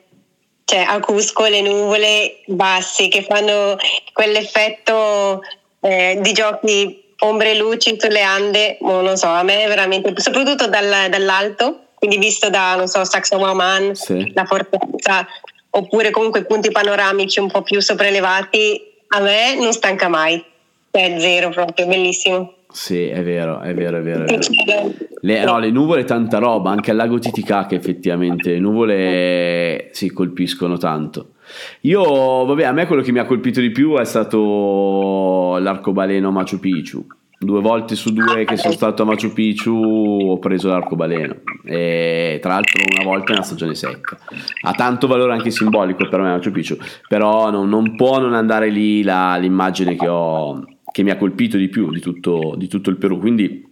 [0.65, 3.77] Cioè, a Cusco le nuvole basse che fanno
[4.13, 5.43] quell'effetto
[5.81, 10.69] eh, di giochi ombre e luci sulle Ande, oh, non so, a me veramente, soprattutto
[10.69, 14.33] dal, dall'alto, quindi visto da, non so, Saxon sì.
[14.35, 15.27] la fortezza,
[15.71, 20.43] oppure comunque punti panoramici un po' più sopraelevati, a me non stanca mai.
[20.91, 22.55] È zero proprio, bellissimo.
[22.73, 24.25] Sì, è vero, è vero, è vero.
[24.25, 24.93] È vero.
[25.21, 30.79] Le, no, le nuvole tanta roba, anche al lago Titicaca effettivamente, le nuvole si colpiscono
[30.79, 31.35] tanto.
[31.83, 36.59] Io, vabbè, a me quello che mi ha colpito di più è stato l'arcobaleno Machu
[36.59, 37.07] Picchu
[37.43, 42.53] due volte su due che sono stato a Machu Picchu ho preso l'arcobaleno e tra
[42.53, 44.17] l'altro una volta nella stagione secca
[44.63, 46.77] ha tanto valore anche simbolico per me Machu Picchu
[47.09, 51.57] però non, non può non andare lì la, l'immagine che, ho, che mi ha colpito
[51.57, 53.71] di più di tutto, di tutto il Perù quindi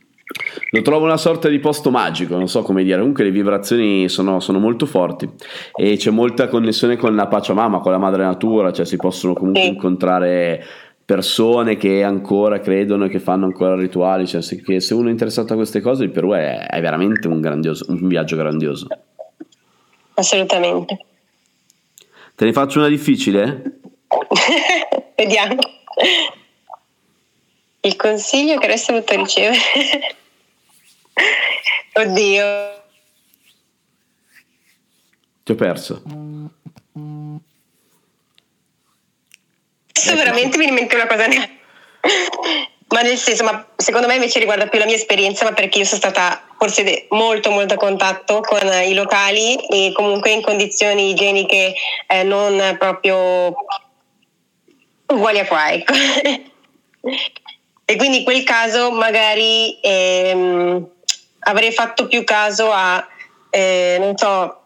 [0.71, 4.39] lo trovo una sorta di posto magico, non so come dire, comunque le vibrazioni sono,
[4.39, 5.29] sono, molto forti
[5.75, 9.63] e c'è molta connessione con la Pachamama, con la madre natura, cioè si possono comunque
[9.63, 10.65] incontrare
[11.05, 15.53] persone che ancora credono e che fanno ancora rituali, cioè se, se uno è interessato
[15.55, 18.87] a queste cose il Perù è, è veramente un, un viaggio grandioso.
[20.15, 21.07] Assolutamente.
[22.37, 23.81] Te ne faccio una difficile?
[25.17, 25.57] Vediamo.
[27.81, 29.59] Il consiglio che avresti voluto ricevere.
[31.95, 32.83] Oddio.
[35.43, 36.03] Ti ho perso.
[39.93, 41.27] Adesso veramente mi mente una cosa
[42.91, 45.85] ma nel senso, ma secondo me invece riguarda più la mia esperienza, ma perché io
[45.85, 51.75] sono stata forse molto molto a contatto con i locali e comunque in condizioni igieniche
[52.09, 53.55] eh, non proprio
[55.07, 55.93] uguali a qua, ecco.
[57.91, 60.89] E quindi in quel caso magari ehm,
[61.41, 63.05] avrei fatto più caso a,
[63.51, 64.61] eh, non so,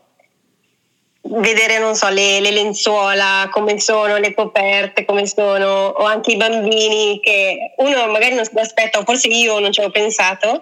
[1.23, 6.37] vedere, non so, le, le, lenzuola, come sono, le coperte, come sono, o anche i
[6.37, 10.61] bambini che uno magari non si aspetta, o forse io non ci avevo pensato,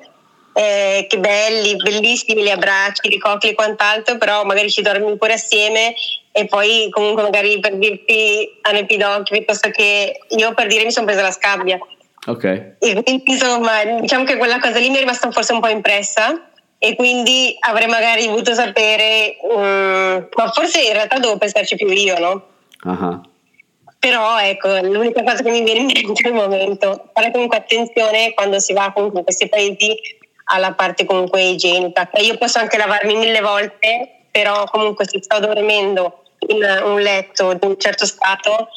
[0.55, 5.33] eh, che belli, bellissimi, li abbracci, li cocchi e quant'altro, però magari ci dormi pure
[5.33, 5.94] assieme
[6.31, 11.07] e poi comunque magari per dirti hanno pidocchi, piuttosto che io per dire mi sono
[11.07, 11.77] presa la scabbia.
[12.26, 12.44] Ok.
[12.44, 16.50] E quindi insomma, diciamo che quella cosa lì mi è rimasta forse un po' impressa
[16.78, 22.18] e quindi avrei magari voluto sapere, um, ma forse in realtà devo pensarci più io,
[22.18, 22.46] no?
[22.85, 23.20] Uh-huh.
[23.98, 28.58] Però ecco, l'unica cosa che mi viene in mente al momento, fare comunque attenzione quando
[28.58, 29.96] si va comunque in questi paesi
[30.46, 32.11] alla parte comunque igienica.
[32.14, 37.64] Io posso anche lavarmi mille volte, però comunque se sto dormendo in un letto di
[37.64, 38.68] un certo stato,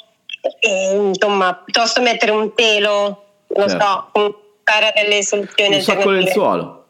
[0.60, 3.25] e, insomma, piuttosto mettere un telo,
[3.56, 4.10] non certo.
[4.14, 6.86] so, fare delle soluzioni un sacco lenzuolo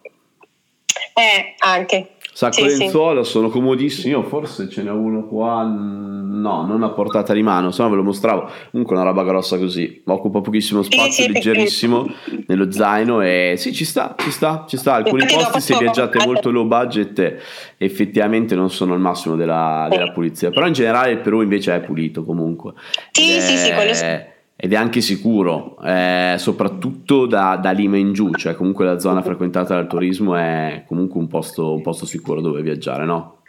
[1.14, 2.10] eh, anche.
[2.34, 2.78] Sacco Sì, sì.
[2.80, 4.12] lenzuola sono comodissimi.
[4.12, 5.64] Io forse ce n'è uno qua.
[5.64, 8.50] No, non a portata di mano, se no ve lo mostravo.
[8.72, 10.02] Comunque una roba grossa così.
[10.06, 12.06] Occupa pochissimo spazio, sì, leggerissimo
[12.48, 13.22] nello zaino.
[13.22, 14.96] E sì, ci sta, ci sta, ci sta.
[14.96, 17.42] Alcuni posti, se viaggiate molto low budget,
[17.78, 20.50] effettivamente non sono al massimo della, della pulizia.
[20.50, 22.74] Però in generale il Perù invece è pulito comunque.
[23.12, 24.34] Sì, Ed sì, sì, quello sì.
[24.58, 29.22] Ed è anche sicuro, eh, soprattutto da, da Lima in giù, cioè comunque la zona
[29.22, 33.40] frequentata dal turismo è comunque un posto, un posto sicuro dove viaggiare, no?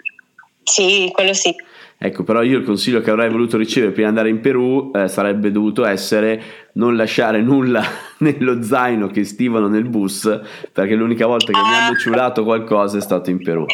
[0.65, 1.55] Sì, quello sì.
[1.99, 5.09] Ecco, però io il consiglio che avrei voluto ricevere prima di andare in Perù eh,
[5.09, 7.83] sarebbe dovuto essere non lasciare nulla
[8.19, 10.41] nello zaino che stivano nel bus,
[10.73, 13.65] perché l'unica volta che mi hanno ciulato qualcosa è stato in Perù.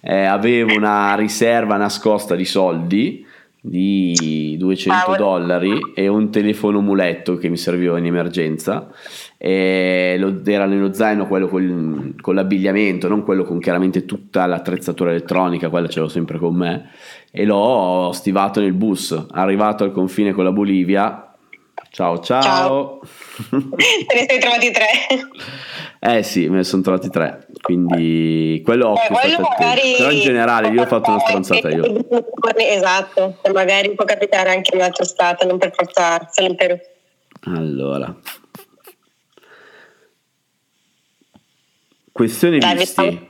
[0.00, 3.25] Eh, avevo una riserva nascosta di soldi
[3.68, 5.16] di 200 Cavolo.
[5.38, 8.88] dollari e un telefono muletto che mi serviva in emergenza.
[9.36, 15.10] E lo- era nello zaino quello col- con l'abbigliamento, non quello con chiaramente tutta l'attrezzatura
[15.10, 16.90] elettronica, quella ce l'ho sempre con me.
[17.32, 21.25] E l'ho stivato nel bus, arrivato al confine con la Bolivia.
[21.90, 22.42] Ciao ciao.
[22.42, 23.00] Ciao.
[23.50, 24.86] Te ne sei trovati tre.
[25.98, 30.20] Eh sì, me ne sono trovati tre, quindi quello Eh, state quello magari- Però in
[30.20, 31.84] generale io ho fatto una stronzata io.
[32.56, 36.54] Esatto, e magari può capitare anche in un altro stato, non per forza solo in
[36.56, 36.78] Perù.
[37.44, 38.14] Allora.
[42.12, 43.28] Questione Dai, visti.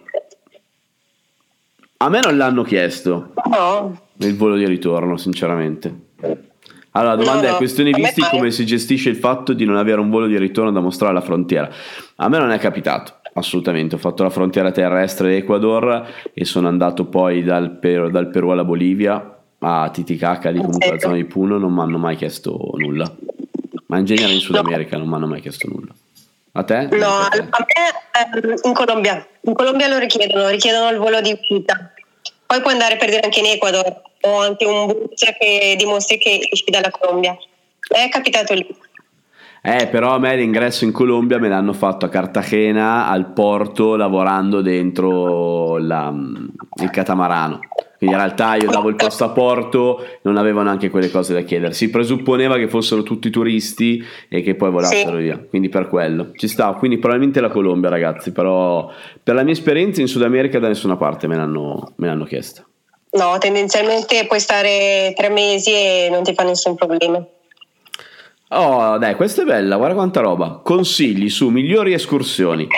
[1.99, 5.95] A me non l'hanno chiesto No, il volo di ritorno, sinceramente.
[6.97, 7.57] Allora, la domanda No, è: no.
[7.59, 8.31] questioni A me visti, mai.
[8.31, 11.21] come si gestisce il fatto di non avere un volo di ritorno da mostrare alla
[11.25, 11.69] frontiera?
[12.17, 13.95] A me non è capitato, assolutamente.
[13.95, 18.65] Ho fatto la frontiera terrestre Ecuador e sono andato poi dal, Per- dal Perù alla
[18.65, 23.11] Bolivia a Titicaca, lì comunque la zona di Puno, non mi hanno mai chiesto nulla.
[23.87, 24.61] Ma in genere in Sud No.
[24.63, 25.93] America non mi hanno mai chiesto nulla.
[26.53, 26.89] A te?
[26.93, 29.27] no, a me ehm, in Colombia.
[29.43, 31.93] In Colombia lo richiedono, richiedono il volo di uscita.
[32.47, 36.49] Poi puoi andare per dire anche in Ecuador o anche un bus che dimostri che
[36.51, 37.37] esci dalla Colombia.
[37.89, 38.67] È capitato lì.
[39.63, 44.61] Eh, però a me l'ingresso in Colombia me l'hanno fatto a Cartagena, al porto, lavorando
[44.61, 46.15] dentro la-
[46.83, 47.59] il catamarano.
[47.99, 51.73] Quindi in realtà io davo il passaporto, non avevano anche quelle cose da chiedere.
[51.73, 55.23] Si presupponeva che fossero tutti turisti e che poi volassero Sì.
[55.23, 55.39] via.
[55.39, 56.73] Quindi per quello ci sta.
[56.75, 58.33] Quindi probabilmente la Colombia, ragazzi.
[58.33, 58.89] Però
[59.23, 62.65] per la mia esperienza in Sud America da nessuna parte me l'hanno, me l'hanno chiesta.
[63.11, 67.25] No, tendenzialmente puoi stare tre mesi e non ti fa nessun problema.
[68.51, 70.61] Oh, dai, questa è bella, guarda quanta roba.
[70.63, 72.69] Consigli su migliori escursioni,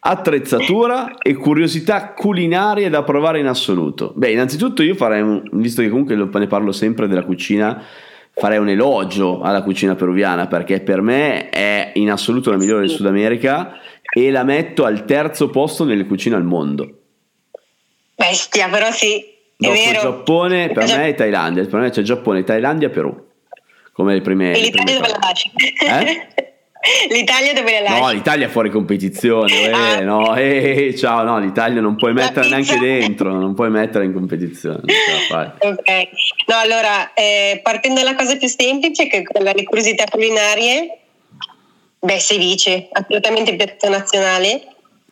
[0.00, 4.12] attrezzatura e curiosità culinarie da provare in assoluto.
[4.14, 7.82] Beh, innanzitutto io farei, un, visto che comunque ne parlo sempre della cucina,
[8.32, 12.90] farei un elogio alla cucina peruviana perché per me è in assoluto la migliore del
[12.90, 13.78] Sud America
[14.10, 16.88] e la metto al terzo posto nelle cucine al mondo.
[18.14, 19.22] Bestia, però sì,
[19.60, 20.00] Dopo vero.
[20.00, 23.26] Giappone, per me è Thailandia, per me c'è Giappone, Thailandia, Perù.
[23.92, 24.52] Come le prime...
[24.56, 25.50] E le prime l'Italia dove la lasci?
[25.84, 26.26] Eh?
[27.10, 28.00] L'Italia dove la lasci?
[28.00, 30.00] No, l'Italia è fuori competizione, eh, Ah.
[30.00, 34.82] no, eh, ciao, no, l'Italia non puoi mettere neanche dentro, non puoi mettere in competizione.
[35.58, 36.08] Ok,
[36.46, 40.98] no, allora, eh, partendo dalla cosa più semplice, che è quella delle curiosità culinarie,
[41.98, 44.62] beh, ceviche, assolutamente piatto nazionale.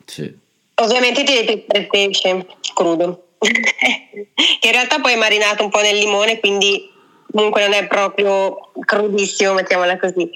[0.05, 0.33] Sì.
[0.77, 3.26] Ovviamente ti devi pensare il pesce crudo,
[4.63, 6.91] in realtà poi è marinato un po' nel limone, quindi
[7.31, 10.29] comunque non è proprio crudissimo, mettiamola così.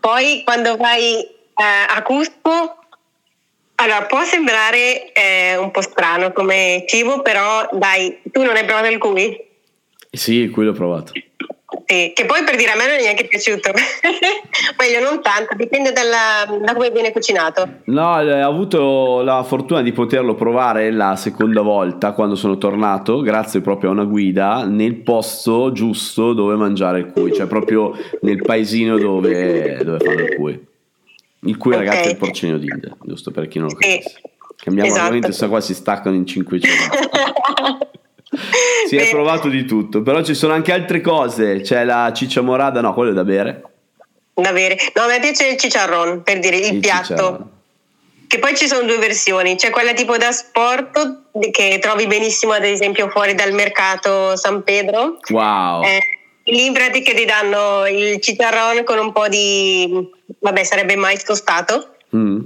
[0.00, 2.78] Poi quando vai eh, a Cusco,
[3.76, 8.86] allora può sembrare eh, un po' strano come cibo, però dai, tu non hai provato
[8.86, 9.46] il cui?
[10.10, 11.12] Sì, qui l'ho provato.
[11.84, 13.72] Sì, che poi per dire a me non è neanche piaciuto,
[14.78, 17.80] meglio non tanto, dipende dalla- da come viene cucinato.
[17.84, 23.20] No, eh, ho avuto la fortuna di poterlo provare la seconda volta quando sono tornato,
[23.20, 28.42] grazie proprio a una guida, nel posto giusto dove mangiare il cui, cioè proprio nel
[28.42, 30.66] paesino dove, dove fanno il cui.
[31.40, 31.78] Il cui, Ok.
[31.78, 33.88] ragazzi, è il porcino d'India, giusto per chi non lo Sì.
[33.88, 34.20] capisse.
[34.56, 35.04] Cambiamo Esatto.
[35.04, 36.66] argomento, se qua si staccano in 500.
[38.86, 41.60] Si è provato di tutto, però ci sono anche altre cose.
[41.60, 43.62] C'è la ciccia morada, no, quello è da bere.
[44.34, 44.76] Da bere.
[44.94, 47.14] No, a me piace il chicharron, per dire il, piatto.
[47.14, 47.46] chicharrone.
[48.28, 52.64] Che poi ci sono due versioni, c'è quella tipo da sport che trovi benissimo ad
[52.64, 55.16] esempio fuori dal mercato San Pedro.
[55.30, 55.82] Wow.
[55.82, 56.00] Eh,
[56.44, 60.10] lì in pratica ti danno il chicharron con un po' di,
[60.40, 62.40] vabbè sarebbe mais tostato Mm.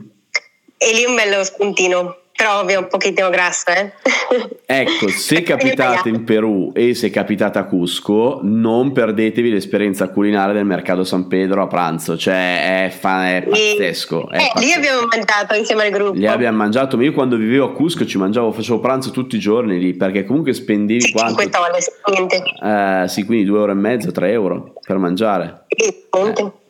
[0.77, 2.16] e lì un bello spuntino.
[2.42, 3.74] Però ovvio un pochettino grassa.
[3.74, 3.92] Eh?
[4.72, 10.64] Ecco, se capitate in Perù e se capitate a Cusco, non perdetevi l'esperienza culinaria del
[10.64, 14.31] mercato San Pedro a pranzo, cioè è, fa- è pazzesco.
[14.31, 14.61] È eh, pazzesco.
[14.61, 16.14] lì abbiamo mangiato insieme al gruppo.
[16.14, 19.38] Lì abbiamo mangiato, ma io quando vivevo a Cusco ci mangiavo, facevo pranzo tutti i
[19.38, 21.42] giorni lì, perché comunque spendevi sì, quanto?
[21.42, 21.61] 5
[22.09, 23.05] dollari.
[23.05, 25.64] Eh, sì, quindi 2 euro e mezzo, 3 euro per mangiare.
[25.68, 26.07] Eh,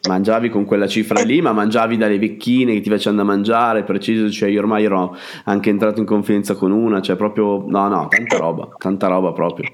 [0.08, 4.30] mangiavi con quella cifra lì, ma mangiavi dalle vecchine che ti facevano da mangiare, preciso,
[4.30, 8.36] cioè io ormai ero anche entrato in confidenza con una, cioè proprio, no, no, tanta
[8.36, 9.70] roba, tanta roba proprio.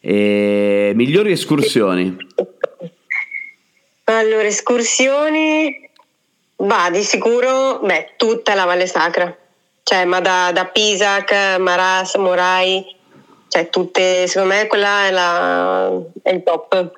[0.00, 2.16] E, migliori escursioni?
[4.04, 5.90] Allora, escursioni,
[6.56, 9.36] va di sicuro, beh, tutta la Valle Sacra,
[9.82, 12.84] cioè, ma da, da Pisac, Maras, Morai,
[13.50, 15.90] cioè tutte, secondo me quella è, la,
[16.22, 16.92] è il top.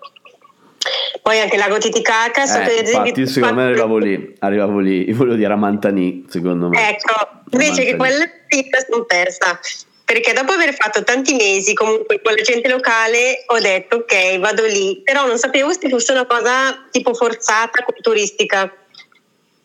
[1.23, 2.45] Poi anche Lago Titicaca.
[2.45, 5.51] So Eh, che, ad esempio, infatti secondo me arrivavo lì, arrivavo lì, io volevo dire
[5.51, 6.91] a Mantani, secondo me.
[6.91, 7.15] Ecco,
[7.53, 9.59] invece che quella pista sono persa.
[10.05, 14.67] Perché dopo aver fatto tanti mesi comunque con la gente locale ho detto ok vado
[14.67, 18.71] lì, però non sapevo se fosse una cosa tipo forzata, turistica.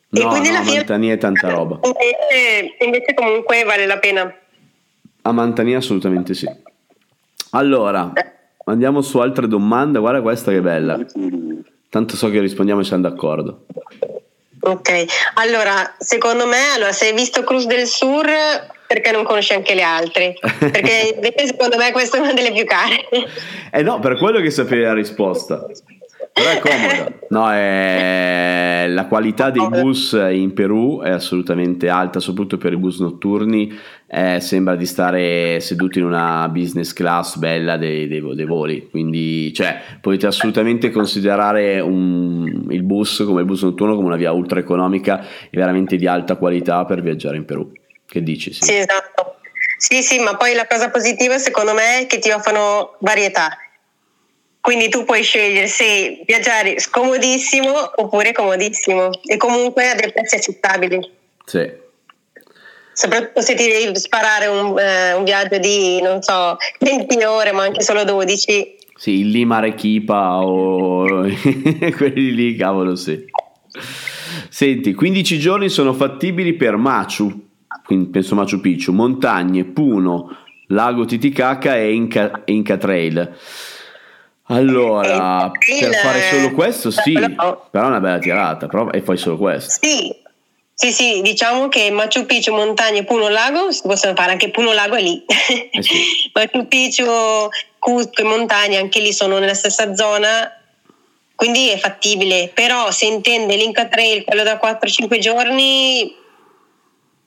[0.10, 1.80] No, no, Mantani è tanta roba.
[1.84, 4.34] Invece, invece comunque vale la pena.
[5.24, 6.48] A Mantani assolutamente sì.
[7.52, 8.12] Allora,
[8.66, 11.00] andiamo su altre domande, guarda questa che bella.
[11.90, 13.66] Tanto so che rispondiamo e siamo d'accordo.
[14.60, 15.06] Ok,
[15.36, 18.26] allora secondo me, allora, se hai visto Cruz del Sur,
[18.88, 20.34] perché non conosci anche le altre?
[20.60, 23.08] Perché secondo me questa è una delle più care.
[23.72, 25.66] Eh no, per quello che sapevi la risposta.
[26.38, 27.16] Però è comoda.
[27.30, 28.86] No, è...
[28.88, 33.78] la qualità dei bus in Perù è assolutamente alta, soprattutto per i bus notturni.
[34.10, 38.88] Eh, sembra di stare seduti in una business class bella dei, dei, dei voli.
[38.90, 44.32] Quindi, cioè, potete assolutamente considerare un, il bus come il bus notturno come una via
[44.32, 47.70] ultra economica e veramente di alta qualità per viaggiare in Perù.
[48.08, 48.54] Che dici?
[48.54, 49.36] Sì, sì esatto.
[49.78, 53.50] Sì, sì, ma poi la cosa positiva secondo me è che ti offrono varietà
[54.68, 61.10] quindi tu puoi scegliere se viaggiare scomodissimo oppure comodissimo e comunque a dei prezzi accettabili.
[61.46, 61.72] Sì.
[62.92, 67.64] Soprattutto se ti devi sparare un, eh, un viaggio di, non so, 20 ore, ma
[67.64, 68.76] anche solo 12.
[68.94, 71.06] Sì, il Lima Arequipa o
[71.96, 73.24] quelli lì, cavolo, sì.
[74.50, 77.32] Senti, 15 giorni sono fattibili per Machu,
[77.86, 80.28] quindi penso Machu Picchu, montagne, Puno,
[80.68, 83.34] lago Titicaca e Inca, Inca Trail.
[84.50, 89.38] Allora, per fare solo questo sì, però è una bella tirata, però, e fai solo
[89.38, 89.78] questo.
[89.82, 90.14] Sì,
[90.74, 94.96] sì, sì, diciamo che Machu Picchu, montagne, Puno Lago, si possono fare anche Puno Lago
[94.96, 95.26] è lì.
[95.72, 96.30] Eh sì.
[96.34, 100.50] Machu Picchu, Cusco e montagne anche lì sono nella stessa zona,
[101.36, 102.52] quindi è fattibile.
[102.54, 106.16] Però se intende l'Inca Trail, quello da 4-5 giorni,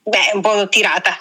[0.03, 1.19] beh, è un po' tirata.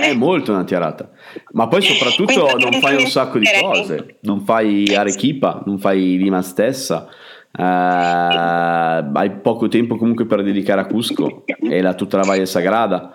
[0.00, 1.10] È molto una tirata.
[1.52, 6.42] Ma poi soprattutto non fai un sacco di cose, non fai Arequipa, non fai Lima
[6.42, 7.08] stessa,
[7.56, 13.14] eh, hai poco tempo comunque per dedicare a Cusco e la, tutta la Valle Sagrada.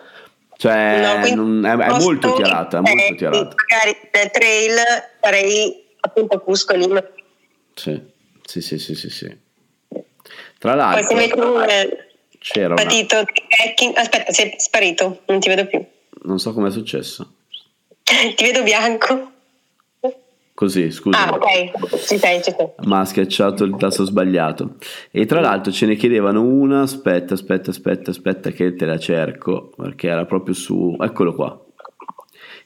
[0.60, 3.38] Cioè, no, non, è, è molto tirata, è molto tirata.
[3.38, 4.76] Magari nel trail
[5.22, 7.04] farei appunto Cusco e Lima.
[7.76, 8.02] Sì,
[8.44, 9.10] sì, sì, sì, sì.
[9.10, 9.38] sì.
[10.58, 11.06] Tra l'altro...
[11.14, 12.06] Poi se metti
[12.52, 13.26] c'era patito una...
[13.96, 15.84] Aspetta, sei sparito, non ti vedo più.
[16.24, 17.34] Non so come è successo.
[18.04, 19.32] ti vedo bianco.
[20.54, 21.28] Così, scusa.
[21.28, 22.68] Ah, ok, ci sei, ci sei.
[22.86, 24.78] Ma ha schiacciato il tasto sbagliato.
[25.12, 29.70] E tra l'altro ce ne chiedevano una, aspetta, aspetta, aspetta, aspetta che te la cerco,
[29.78, 30.98] perché era proprio su...
[31.00, 31.64] Eccolo qua.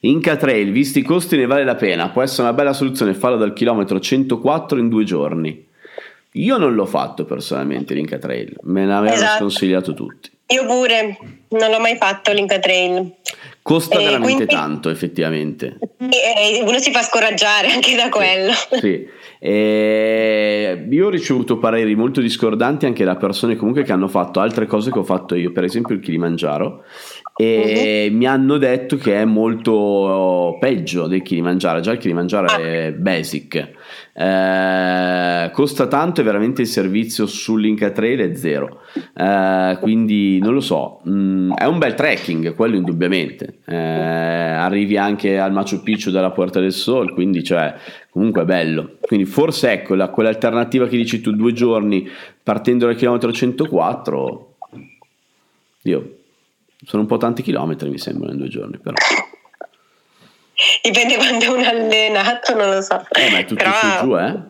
[0.04, 3.38] Inca Trail, visti i costi ne vale la pena, può essere una bella soluzione farlo
[3.38, 5.68] dal chilometro 104 in due giorni.
[6.36, 9.38] Io non l'ho fatto personalmente l'Inca Trail, me l'avevano esatto.
[9.40, 10.32] sconsigliato tutti.
[10.48, 11.18] Io pure,
[11.50, 13.16] non l'ho mai fatto l'Inca Trail.
[13.62, 15.78] Costa eh, veramente quindi, tanto, effettivamente.
[15.98, 18.52] Eh, uno si fa scoraggiare anche da quello.
[18.80, 19.06] Sì,
[19.40, 24.68] eh, io ho ricevuto pareri molto discordanti anche da persone comunque che hanno fatto altre
[24.68, 26.84] cose che ho fatto io, per esempio il Kilimangiaro,
[27.42, 28.16] e uh-huh.
[28.16, 32.58] mi hanno detto che è molto peggio del Kilimangiaro, già il Kilimangiaro ah.
[32.58, 33.70] è basic.
[34.14, 38.82] Eh, costa tanto e veramente il servizio sull'Inca Trail è zero
[39.16, 45.40] eh, quindi non lo so mm, è un bel trekking quello indubbiamente eh, arrivi anche
[45.40, 47.74] al Machu Picchu dalla Puerta del Sol quindi cioè
[48.10, 52.06] comunque è bello quindi forse ecco la, quell'alternativa che dici tu due giorni
[52.44, 54.56] partendo dal chilometro 104
[55.84, 56.16] io
[56.86, 58.96] sono un po' tanti chilometri mi sembra in due giorni però
[60.82, 63.04] dipende quando è un allenato, non lo so.
[63.12, 63.72] Eh, ma è tutto Però...
[63.72, 64.50] su giù, eh?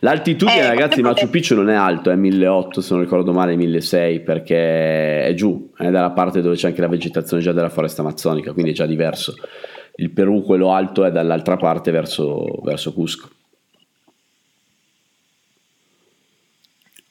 [0.00, 3.56] L'altitudine, eh, ragazzi, di Machu Picchu non è alto, è 1800 se non ricordo male,
[3.56, 8.00] 1600 perché è giù, è dalla parte dove c'è anche la vegetazione già della foresta
[8.00, 9.34] amazzonica, quindi è già diverso.
[9.96, 13.28] Il Perù, quello alto, è dall'altra parte verso, verso Cusco.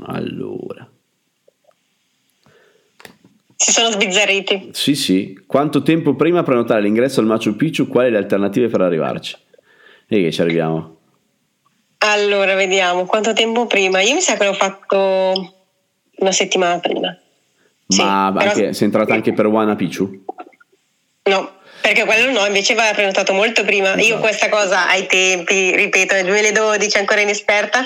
[0.06, 0.93] Allora.
[3.64, 4.72] Si sono sbizzarriti.
[4.74, 5.42] Sì, sì.
[5.48, 7.88] Quanto tempo prima prenotare l'ingresso al Machu Picchu?
[7.88, 9.38] Quali le alternative per arrivarci?
[10.06, 10.98] E che ci arriviamo?
[12.00, 13.06] Allora, vediamo.
[13.06, 14.02] Quanto tempo prima?
[14.02, 15.56] Io mi sa che l'ho fatto
[16.18, 17.18] una settimana prima.
[17.86, 18.74] Ma sì, anche, però...
[18.74, 20.26] sei entrata anche per Wana Picchu?
[21.30, 23.94] No, perché quello no, invece va prenotato molto prima.
[23.94, 24.04] Esatto.
[24.04, 27.82] Io questa cosa ai tempi, ripeto, nel 2012 ancora inesperta,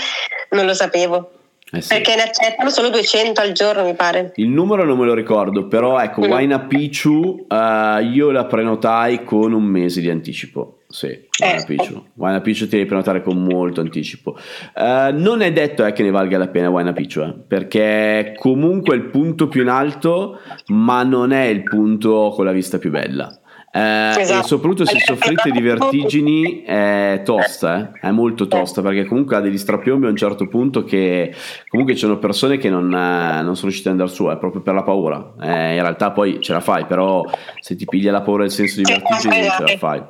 [0.49, 1.33] non lo sapevo.
[1.69, 1.89] Eh sì.
[1.89, 4.31] Perché ne accettano solo 200 al giorno, mi pare.
[4.35, 6.29] Il numero non me lo ricordo, però ecco, mm.
[6.29, 10.83] Waina Picchu uh, io la prenotai con un mese di anticipo.
[10.87, 11.07] Sì,
[11.41, 11.65] Waina eh.
[11.65, 12.05] Picchu.
[12.13, 14.37] Waina Picchu ti devi prenotare con molto anticipo.
[14.75, 18.95] Uh, non è detto eh, che ne valga la pena Waina Picchu, eh, perché comunque
[18.95, 22.91] è il punto più in alto, ma non è il punto con la vista più
[22.91, 23.29] bella.
[23.77, 24.43] Eh, esatto.
[24.43, 28.07] E soprattutto se soffrite di vertigini è tosta, eh?
[28.07, 31.31] è molto tosta perché comunque ha degli strapiombi a un certo punto che
[31.67, 34.61] comunque ci sono persone che non, eh, non sono riuscite ad andare su, è proprio
[34.61, 35.33] per la paura.
[35.39, 37.23] Eh, in realtà poi ce la fai, però
[37.59, 40.01] se ti piglia la paura del senso di vertigini non ce la fai.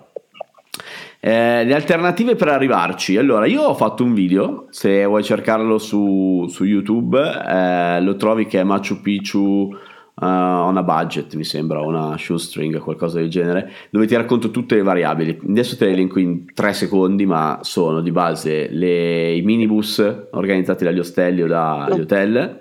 [1.19, 3.17] Eh, le alternative per arrivarci.
[3.17, 8.45] Allora, io ho fatto un video, se vuoi cercarlo su, su YouTube, eh, lo trovi
[8.45, 9.75] che è Machu Picchu
[10.19, 14.75] uh, on a budget, mi sembra, una shoestring, qualcosa del genere, dove ti racconto tutte
[14.75, 15.39] le variabili.
[15.49, 19.99] Adesso te le elenco in tre secondi, ma sono di base le, i minibus
[20.31, 22.59] organizzati dagli ostelli o dagli hotel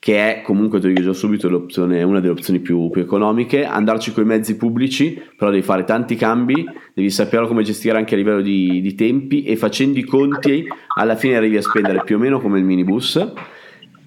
[0.00, 3.64] che è comunque, te lo dico già subito, una delle opzioni più, più, economiche.
[3.64, 6.64] Andarci con i mezzi pubblici, però devi fare tanti cambi,
[6.94, 10.64] devi sapere come gestire anche a livello di, di tempi e facendo i conti
[10.96, 13.32] alla fine arrivi a spendere più o meno come il minibus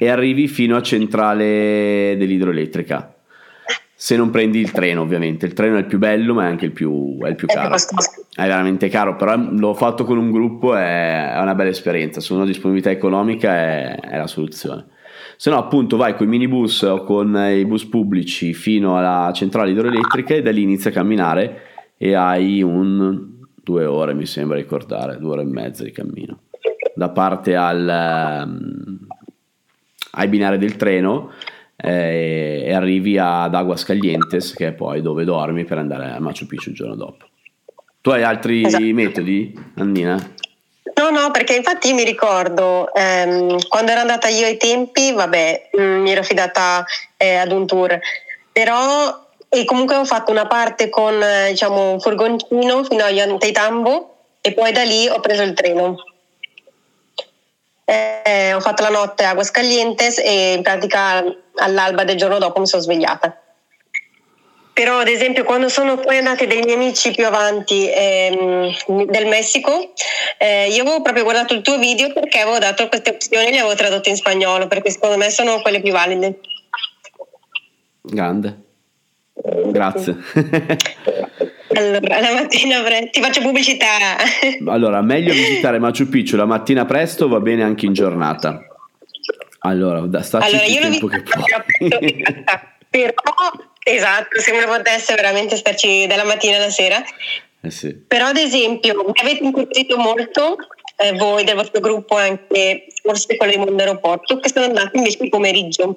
[0.02, 3.14] e arrivi fino a centrale dell'idroelettrica.
[3.94, 6.66] Se non prendi il treno, ovviamente, il treno è il più bello, ma è anche
[6.66, 7.76] il più, è il più caro.
[7.76, 12.20] È veramente caro, però l'ho fatto con un gruppo, è, una bella esperienza.
[12.20, 14.88] Su una disponibilità economica è, è la soluzione.
[15.38, 19.70] Se no, appunto, vai con i minibus o con i bus pubblici fino alla centrale
[19.70, 21.62] idroelettrica e da lì inizi a camminare
[21.96, 26.40] e hai un due ore, mi sembra ricordare, due ore e mezza di cammino
[26.94, 27.86] da parte al,
[30.12, 31.32] ai binari del treno
[31.76, 36.70] eh, e arrivi ad Aguascalientes che è poi dove dormi per andare a Machu Picchu
[36.70, 37.26] il giorno dopo.
[38.02, 38.84] Tu hai altri esatto.
[38.84, 40.16] metodi, Annina?
[40.96, 45.82] No, no, perché infatti mi ricordo ehm, quando ero andata io ai tempi, vabbè, mh,
[45.82, 46.84] mm, mi ero fidata
[47.18, 48.00] eh, ad un tour,
[48.52, 54.16] però e comunque ho fatto una parte con eh, diciamo, un furgoncino fino a Yanteitambo
[54.40, 55.96] e poi da lì ho preso il treno
[57.92, 61.24] eh, ho fatto la notte a Aguascalientes e in pratica
[61.56, 63.36] all'alba del giorno dopo mi sono svegliata.
[64.74, 69.94] Però ad esempio quando sono poi andati dei miei amici più avanti ehm, del Messico,
[70.38, 73.60] eh, io avevo proprio guardato il tuo video perché avevo dato queste opzioni e le
[73.60, 76.40] avevo tradotte in spagnolo perché secondo me sono quelle più valide.
[78.02, 78.60] Grande.
[79.34, 80.16] Grazie.
[81.74, 84.18] Allora, la mattina presto, ti faccio pubblicità.
[84.68, 88.66] Allora, meglio visitare Machu Picchu la mattina presto, va bene anche in giornata.
[89.60, 92.24] Allora, da starci allora, io tempo che puoi.
[92.90, 93.14] Però,
[93.84, 97.02] esatto, se uno potesse veramente starci dalla mattina alla sera.
[97.62, 97.94] Eh sì.
[97.96, 100.58] Però, ad esempio, mi avete incuriosito molto
[100.98, 105.24] eh, voi del vostro gruppo, anche forse quello di Mondo Aeroporto, che sono andati invece
[105.24, 105.96] il pomeriggio.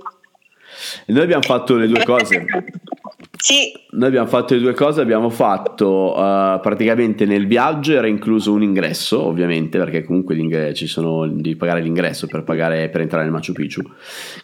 [1.07, 2.45] E noi abbiamo fatto le due cose.
[3.45, 3.74] Sì.
[3.90, 8.62] Noi abbiamo fatto le due cose, abbiamo fatto uh, praticamente nel viaggio era incluso un
[8.62, 13.53] ingresso, ovviamente, perché comunque ci sono di pagare l'ingresso per, pagare, per entrare nel Machu
[13.53, 13.82] Picchu.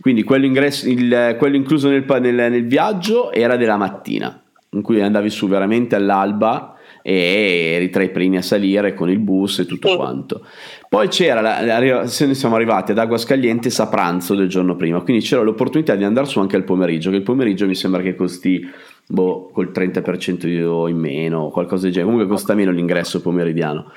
[0.03, 4.39] Quindi quello, il, quello incluso nel, nel, nel viaggio era della mattina,
[4.73, 9.19] in cui andavi su veramente all'alba e eri tra i primi a salire con il
[9.19, 9.97] bus e tutto sì.
[9.97, 10.45] quanto.
[10.91, 15.41] Poi c'era, la, la, siamo arrivati ad Aguascalientes a pranzo del giorno prima, quindi c'era
[15.43, 18.69] l'opportunità di andare su anche al pomeriggio, che il pomeriggio mi sembra che costi
[19.11, 23.91] boh, col 30% in meno, qualcosa del genere, comunque costa meno l'ingresso pomeridiano.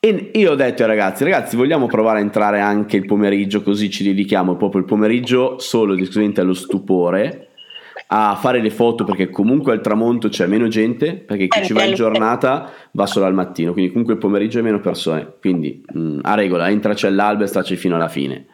[0.00, 3.90] E io ho detto ai ragazzi, ragazzi vogliamo provare a entrare anche il pomeriggio così
[3.90, 7.45] ci dedichiamo proprio il pomeriggio solo ed esclusivamente allo stupore
[8.08, 11.82] a fare le foto perché comunque al tramonto c'è meno gente perché chi ci va
[11.82, 15.34] in giornata va solo al mattino quindi comunque il pomeriggio è meno persone.
[15.40, 18.46] Quindi mh, mm, a regola entraci all'alba e staci fino alla fine.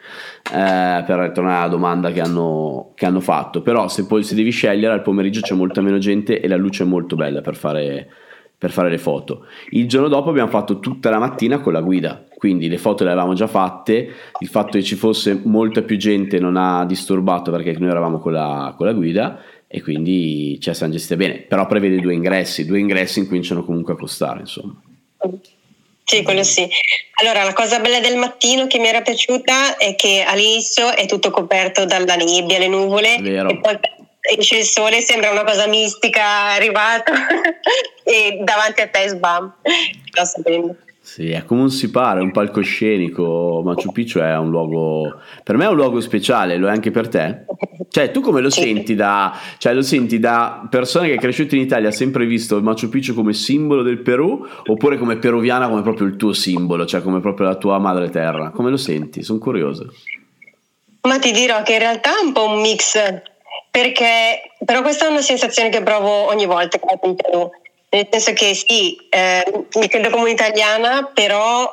[0.51, 3.61] Eh, per tornare alla domanda che hanno, che hanno, fatto.
[3.61, 6.83] Però se poi se devi scegliere al pomeriggio c'è molta meno gente e la luce
[6.83, 8.09] è molto bella per fare
[8.63, 9.45] per fare le foto.
[9.71, 13.09] Il giorno dopo abbiamo fatto tutta la mattina con la guida, quindi le foto le
[13.09, 14.09] avevamo già fatte,
[14.39, 18.31] il fatto che ci fosse molta più gente non ha disturbato perché noi eravamo con
[18.31, 22.79] la, con la guida e quindi ci siamo gestiti bene, però prevede due ingressi, due
[22.79, 24.81] ingressi incominciano comunque a costare, insomma.
[26.05, 26.65] Sì, quello sì.
[27.21, 31.31] Allora, la cosa bella del mattino che mi era piaciuta è che all'inizio è tutto
[31.31, 33.49] coperto dalla nebbia, le nuvole, Vero.
[33.49, 33.77] e poi
[34.37, 37.11] esce il sole, sembra una cosa mistica arrivata
[38.03, 39.53] e davanti a te sbam.
[40.11, 40.75] Sto sapendo.
[41.05, 43.61] Sì, è come un siparo, è un palcoscenico.
[43.65, 47.09] Machu Picchu è un luogo, per me è un luogo speciale, lo è anche per
[47.09, 47.43] te?
[47.89, 48.61] Cioè, tu come lo Sì.
[48.61, 52.55] senti da, cioè, lo senti da persona che è cresciuta in Italia, ha sempre visto
[52.55, 56.85] il Machu Picchu come simbolo del Perù, oppure come peruviana come proprio il tuo simbolo,
[56.85, 58.51] cioè come proprio la tua madre terra?
[58.51, 59.23] Come lo senti?
[59.23, 59.93] Sono curioso.
[61.01, 62.97] Ma ti dirò che in realtà è un po' un mix,
[63.73, 67.49] perché però questa è una sensazione che provo ogni volta che vado in Perù.
[67.89, 69.43] Nel senso che sì, eh,
[69.79, 71.67] mi credo come un'italiana, però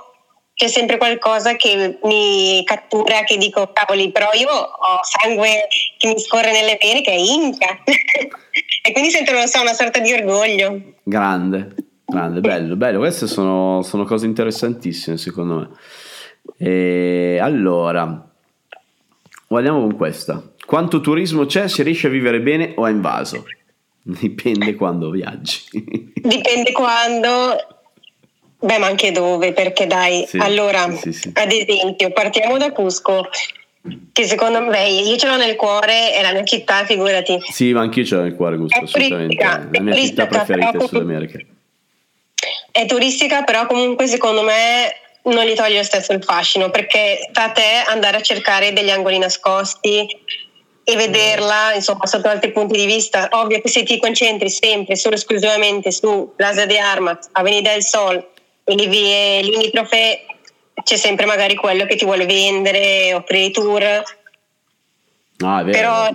[0.54, 5.66] c'è sempre qualcosa che mi cattura, che dico, cavoli, però io ho sangue
[5.98, 7.82] che mi scorre nelle vene che è Inca.
[7.84, 10.80] e quindi sento, non so, una sorta di orgoglio.
[11.02, 11.74] Grande,
[12.06, 12.98] grande, bello, bello.
[12.98, 15.68] Queste sono, sono cose interessantissime secondo me.
[16.56, 18.26] E allora,
[19.46, 20.42] guardiamo con questa.
[20.70, 21.66] Quanto turismo c'è?
[21.66, 23.44] Si riesce a vivere bene o è invaso?
[24.02, 25.62] Dipende quando viaggi.
[26.14, 27.56] Dipende quando,
[28.56, 33.28] beh, ma anche dove, perché dai, Sì, allora, sì, sì, ad esempio, partiamo da Cusco,
[34.12, 37.36] che secondo me, io ce l'ho nel cuore, è la mia città, figurati.
[37.50, 39.34] Sì, ma anch'io ce l'ho nel cuore gusto, È assolutamente.
[39.34, 41.38] turistica, la mia città preferita in Sud America.
[42.70, 44.94] È turistica, però comunque secondo me
[45.24, 48.90] non gli toglie lo stesso il fascino, perché sta a te andare a cercare degli
[48.90, 50.06] angoli nascosti
[50.92, 53.28] e vederla, insomma, sotto altri punti di vista.
[53.32, 58.16] Ovvio che se ti concentri sempre solo esclusivamente su Plaza de Armas, Avenida del Sol
[58.64, 60.26] e le vie limitrofe,
[60.82, 64.02] c'è sempre magari quello che ti vuole vendere, offrire i tour.
[65.36, 65.70] Vero.
[65.70, 66.08] Però,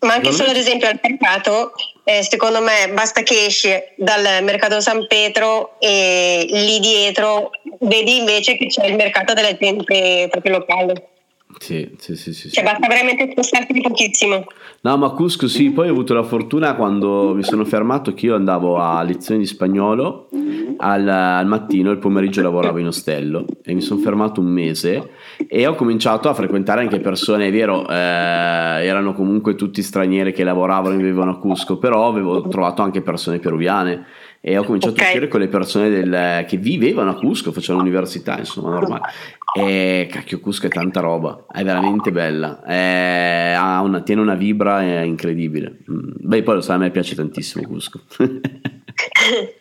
[0.00, 1.72] ma anche solo ad esempio al mercato,
[2.04, 8.56] eh, secondo me basta che esci dal mercato San Pietro e lì dietro vedi invece
[8.56, 11.08] che c'è il mercato della gente proprio locale.
[11.56, 12.50] Sì, sì, sì, sì, sì.
[12.50, 14.44] Cioè basta veramente spostarti di pochissimo.
[14.82, 18.34] No, ma Cusco sì, poi ho avuto la fortuna quando mi sono fermato che io
[18.34, 20.28] andavo a lezioni di spagnolo
[20.76, 25.10] al, al mattino, il pomeriggio lavoravo in ostello e mi sono fermato un mese
[25.48, 30.44] e ho cominciato a frequentare anche persone, è vero, eh, erano comunque tutti stranieri che
[30.44, 34.06] lavoravano e vivevano a Cusco, però avevo trovato anche persone peruviane
[34.40, 35.00] e ho cominciato Ok.
[35.00, 39.02] a uscire con le persone del- che vivevano a Cusco, facevano l'università, insomma, normale.
[39.56, 44.80] E cacchio, Cusco è tanta roba, è veramente bella, è- ha una- tiene una vibra
[44.82, 45.78] è incredibile.
[45.90, 48.00] Mm, Beh, poi lo sai, a me piace tantissimo Cusco.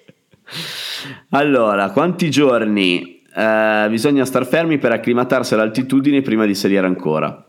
[1.29, 7.43] allora, quanti giorni eh, bisogna star fermi per acclimatarsi all'altitudine prima di salire ancora?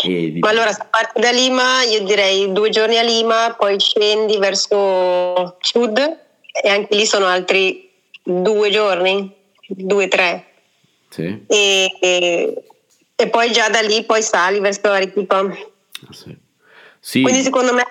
[0.00, 4.38] Di- Ma allora se parti da Lima io direi due giorni a Lima, poi scendi
[4.38, 6.26] verso sud
[6.62, 7.90] e anche lì sono altri
[8.22, 9.32] due giorni,
[9.66, 10.44] due, tre.
[11.08, 11.44] Sì?
[11.46, 12.62] E, e-
[13.20, 15.38] e poi già da lì poi sali verso Arequipa.
[15.38, 16.36] Ah, sì.
[17.00, 17.22] Sì.
[17.22, 17.84] Quindi secondo me,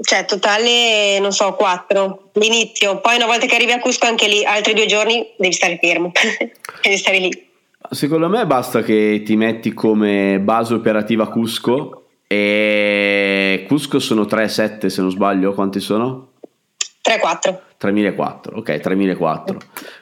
[0.00, 3.00] cioè totale, non so, quattro l'inizio.
[3.00, 6.12] Poi una volta che arrivi a Cusco anche lì, altri due giorni devi stare fermo,
[6.82, 7.50] devi stare lì.
[7.90, 15.00] Secondo me basta che ti metti come base operativa Cusco e Cusco sono 3-7 se
[15.00, 16.31] non sbaglio, quanti sono?
[17.02, 17.58] 3-4.
[17.78, 19.58] 3004, ok, 3004.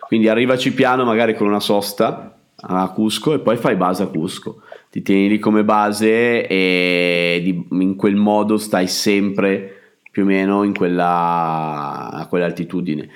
[0.07, 4.63] Quindi arrivaci piano magari con una sosta a Cusco e poi fai base a Cusco.
[4.91, 9.77] Ti tieni lì come base e di- in quel modo stai sempre
[10.11, 13.09] più o meno in quella, a quell'altitudine.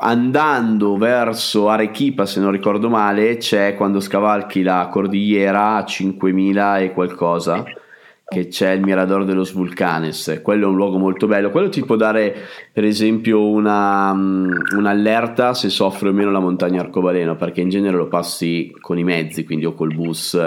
[0.00, 6.92] Andando verso Arequipa, se non ricordo male, c'è quando scavalchi la cordigliera a 5000 e
[6.92, 7.64] qualcosa
[8.30, 11.82] che c'è il Mirador de los Vulcanes, quello è un luogo molto bello, quello ti
[11.82, 12.34] può dare
[12.70, 17.96] per esempio una, mm, un'allerta se soffre o meno la montagna arcobaleno, perché in genere
[17.96, 20.38] lo passi con i mezzi, quindi o col bus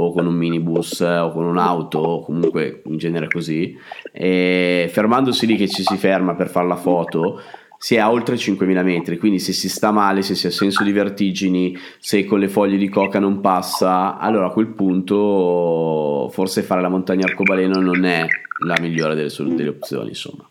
[0.00, 3.76] o con un minibus o con un'auto, o comunque in genere così,
[4.10, 7.40] e fermandosi lì che ci si ferma per fare la foto,
[7.78, 10.82] si è a oltre 5.000 metri, quindi se si sta male, se si ha senso
[10.82, 16.62] di vertigini, se con le foglie di coca non passa, allora a quel punto forse
[16.62, 18.26] fare la montagna arcobaleno non è
[18.66, 20.44] la migliore delle, delle opzioni, insomma.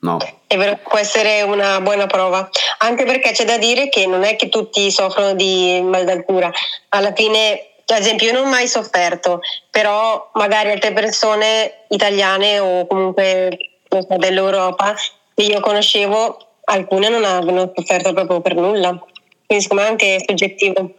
[0.00, 2.46] No, È vero, può essere una buona prova,
[2.78, 6.50] anche perché c'è da dire che non è che tutti soffrono di mal d'altura.
[6.90, 12.86] Alla fine, ad esempio, io non ho mai sofferto, però magari altre persone italiane o
[12.86, 14.94] comunque so, dell'Europa
[15.34, 18.98] che io conoscevo, alcune non hanno sofferto proprio per nulla.
[19.46, 20.94] Quindi secondo me è anche soggettivo.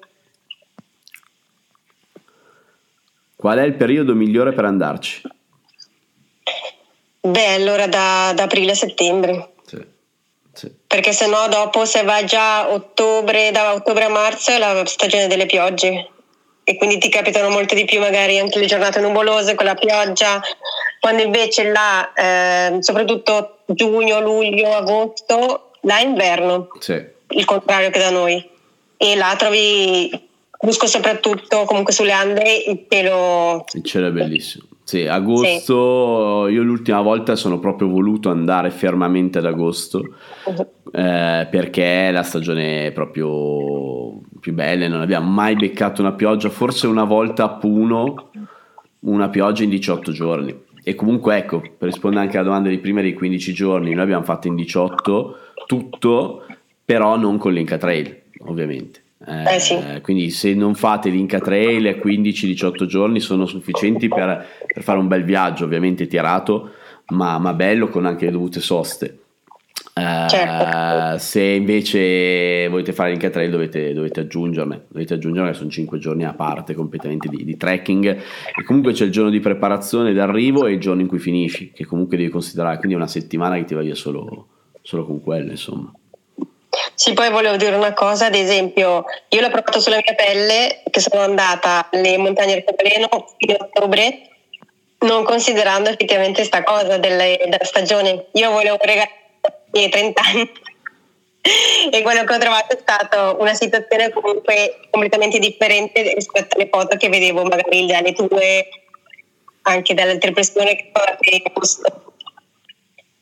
[3.36, 5.22] Qual è il periodo migliore per andarci?
[7.22, 9.53] Beh, allora da, da aprile a settembre.
[9.66, 9.84] Sì,
[10.53, 10.72] sì.
[10.88, 15.28] Perché se no dopo se va già ottobre, da ottobre a marzo è la stagione
[15.28, 16.09] delle piogge
[16.68, 20.41] e quindi ti capitano molto di più magari anche le giornate nuvolose con la pioggia,
[20.99, 27.01] quando invece là, eh, soprattutto giugno, luglio, agosto, là è inverno, sì.
[27.30, 28.49] il contrario che da noi.
[28.97, 30.09] E là trovi
[30.66, 33.66] Busco soprattutto comunque sulle Ande il cielo.
[33.74, 34.66] Il cielo è bellissimo.
[34.84, 36.53] Sì, agosto, sì.
[36.53, 40.03] io l'ultima volta sono proprio voluto andare fermamente ad agosto
[40.45, 40.72] uh-huh.
[40.91, 46.85] eh, perché è la stagione proprio più bella, non abbiamo mai beccato una pioggia, forse
[46.85, 48.29] una volta a Puno,
[48.99, 50.55] una pioggia in 18 giorni.
[50.83, 54.23] E comunque ecco, per rispondere anche alla domanda di prima dei 15 giorni, noi abbiamo
[54.23, 56.45] fatto in 18 tutto,
[56.85, 59.01] però non con l'Inca Trail, ovviamente.
[59.25, 59.79] Eh, eh sì.
[60.03, 65.23] Quindi se non fate l'Inca Trail 15-18 giorni sono sufficienti per, per, fare un bel
[65.23, 66.69] viaggio, ovviamente tirato,
[67.07, 69.21] ma, ma bello con anche le dovute soste.
[69.97, 71.17] Uh, certo.
[71.19, 76.33] Se invece volete fare l'Inca Trail dovete, dovete aggiungerne, dovete aggiungerne sono 5 giorni a
[76.33, 80.81] parte completamente di, di, trekking e comunque c'è il giorno di preparazione d'arrivo e il
[80.81, 83.79] giorno in cui finisci, che comunque devi considerare, quindi è una settimana che ti va
[83.79, 84.47] via solo,
[84.81, 85.93] solo con quello insomma.
[86.93, 90.99] Sì, poi volevo dire una cosa, ad esempio, io l'ho provato sulla mia pelle, che
[90.99, 94.29] sono andata alle montagne del Cobaleno fino a ottobre,
[95.05, 97.23] non considerando effettivamente questa cosa della
[97.61, 98.25] stagione.
[98.33, 99.23] Io volevo regalare
[99.76, 100.51] miei 30 anni
[101.91, 106.97] e quello che ho trovato è stata una situazione comunque completamente differente rispetto alle foto
[106.97, 108.67] che vedevo magari dalle tue,
[109.63, 110.91] anche dalle altre persone che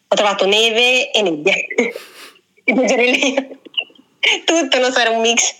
[0.08, 1.54] ho trovato neve e nebbia.
[4.46, 5.56] Tutto non sarà un mix.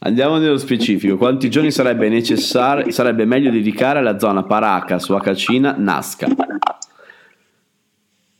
[0.00, 1.16] Andiamo nello specifico.
[1.16, 6.28] Quanti giorni sarebbe necessario, sarebbe meglio dedicare alla zona Paracas, Huacacina, Nazca?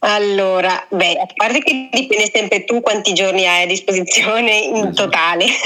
[0.06, 5.04] Allora, beh, a parte che dipende sempre tu quanti giorni hai a disposizione in esatto.
[5.04, 5.46] totale,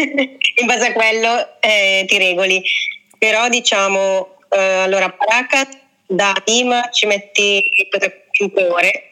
[0.61, 2.63] in base a quello eh, ti regoli.
[3.19, 5.67] Però diciamo, eh, allora Paracas
[6.07, 7.69] da Lima ci metti
[8.31, 9.09] 5 ore,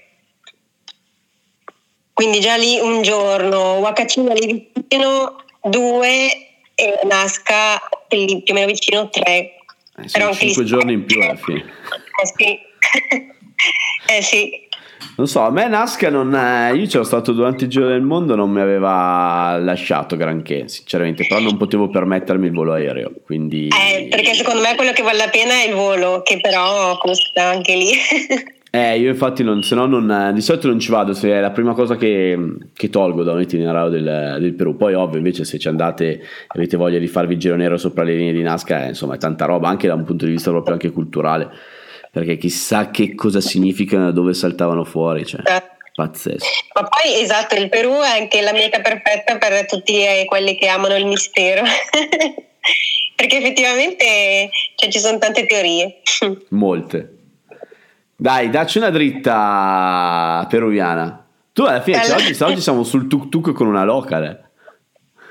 [2.12, 6.28] quindi già lì un giorno, Wakacina lì vicino, due
[6.76, 9.26] e Nasca lì più o meno vicino, tre.
[9.26, 11.64] Eh, Però cinque giorni in più alla fine.
[12.22, 12.58] Eh sì.
[14.14, 14.64] eh sì.
[15.16, 18.34] Non so, a me Nasca non è, io c'ero stato durante il giro del mondo,
[18.34, 23.68] non mi aveva lasciato granché, sinceramente, però non potevo permettermi il volo aereo, quindi...
[23.68, 27.44] Eh, perché secondo me quello che vale la pena è il volo, che però costa
[27.44, 27.90] anche lì.
[28.76, 31.50] Eh, io infatti non, se no non, di solito non ci vado, se è la
[31.50, 32.36] prima cosa che,
[32.74, 34.76] che tolgo da un itinerario del, del, Perù.
[34.76, 38.04] Poi ovvio invece se ci andate e avete voglia di farvi il giro nero sopra
[38.04, 40.50] le linee di Nazca, eh, insomma è tanta roba, anche da un punto di vista
[40.50, 41.48] proprio anche culturale,
[42.10, 45.42] perché chissà che cosa significa da dove saltavano fuori, cioè,
[45.94, 46.46] pazzesco.
[46.74, 50.96] Ma poi esatto, il Perù è anche la meta perfetta per tutti quelli che amano
[50.96, 51.62] il mistero.
[53.16, 56.02] perché effettivamente cioè, ci sono tante teorie.
[56.50, 57.12] Molte.
[58.14, 61.26] Dai, dacci una dritta peruviana.
[61.52, 62.16] Tu alla fine, allora...
[62.16, 64.50] oggi, oggi, siamo sul tuk tuk con una locale.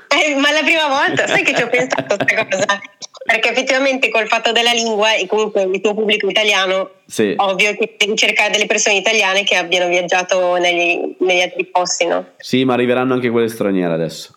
[0.08, 2.80] Eh, ma la prima volta, sai che ci ho pensato a questa cosa?
[3.26, 7.34] Perché effettivamente col fatto della lingua e comunque il tuo pubblico italiano, sì.
[7.36, 12.34] ovvio che devi cercare delle persone italiane che abbiano viaggiato negli, negli altri posti, no?
[12.38, 14.32] Sì, ma arriveranno anche quelle straniere adesso.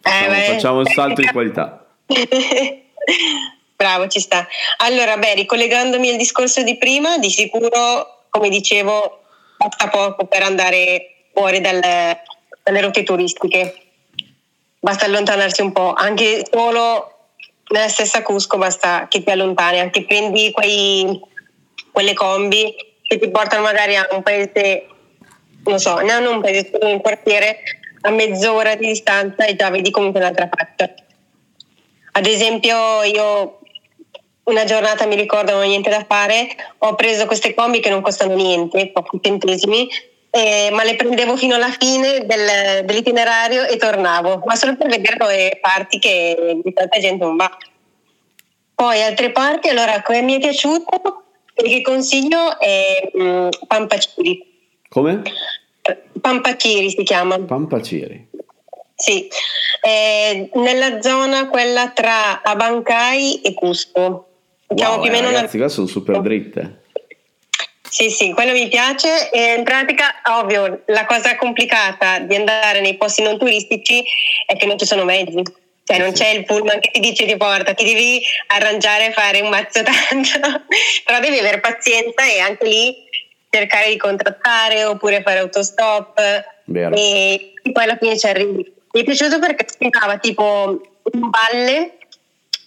[0.00, 1.86] Facciamo, eh, facciamo un salto di qualità.
[3.76, 4.46] Bravo, ci sta.
[4.78, 9.22] Allora, beh, ricollegandomi al discorso di prima, di sicuro, come dicevo,
[9.58, 12.22] basta poco per andare fuori dalle,
[12.62, 13.74] dalle rotte turistiche.
[14.80, 17.11] Basta allontanarsi un po', anche solo
[17.72, 21.20] nella stessa Cusco basta che ti allontani, anche prendi quei,
[21.90, 24.86] quelle combi che ti portano magari a un paese,
[25.64, 27.62] non so, non un paese, un quartiere
[28.02, 30.92] a mezz'ora di distanza e già vedi comunque un'altra faccia.
[32.12, 33.60] Ad esempio, io
[34.44, 36.48] una giornata mi ricordo non ho niente da fare,
[36.78, 39.88] ho preso queste combi che non costano niente, pochi centesimi,
[40.34, 45.16] eh, ma le prendevo fino alla fine del, dell'itinerario e tornavo, ma solo per vedere
[45.26, 47.54] le parti che di tanta gente non va.
[48.74, 51.24] Poi altre parti, allora, come mi è piaciuto
[51.54, 54.42] e che consiglio è um, Pampaciri.
[54.88, 55.22] Come?
[56.18, 57.38] Pampaciri si chiama.
[57.38, 58.28] Pampaciri.
[58.94, 59.28] Sì,
[59.82, 64.28] eh, nella zona quella tra Abancai e Cusco.
[64.66, 65.66] Diciamo wow, più o meno ragazzi, una...
[65.66, 66.81] qua sono super dritte.
[67.92, 72.96] Sì, sì, quello mi piace e in pratica, ovvio, la cosa complicata di andare nei
[72.96, 74.02] posti non turistici
[74.46, 75.42] è che non ci sono mezzi.
[75.84, 79.42] Cioè non c'è il pullman che ti dice ti porta, ti devi arrangiare e fare
[79.42, 80.64] un mazzo tanto,
[81.04, 82.96] però devi avere pazienza e anche lì
[83.50, 86.18] cercare di contrattare oppure fare autostop
[86.64, 86.96] Vero.
[86.96, 88.72] e poi alla fine ci arrivi.
[88.92, 90.80] Mi è piaciuto perché sembrava tipo
[91.12, 91.98] un valle,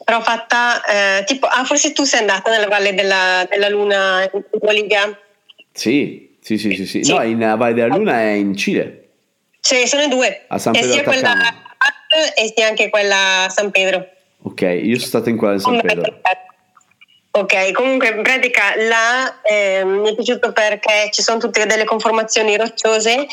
[0.06, 4.44] però fatta eh, tipo, ah forse tu sei andata nella Valle della, della Luna in
[4.60, 5.20] Bolivia?
[5.74, 7.12] Sì, sì, sì, sì, sì.
[7.12, 9.10] No, in Valle della Luna è in Cile.
[9.60, 10.46] Sì, sono due.
[10.48, 12.34] A San e Pedro sia quella Atacama.
[12.36, 14.08] e sia anche quella a San Pedro.
[14.44, 16.22] Ok, io sono stato in quella di San Pedro.
[17.32, 22.56] Ok, comunque in pratica là eh, mi è piaciuto perché ci sono tutte delle conformazioni
[22.56, 23.26] rocciose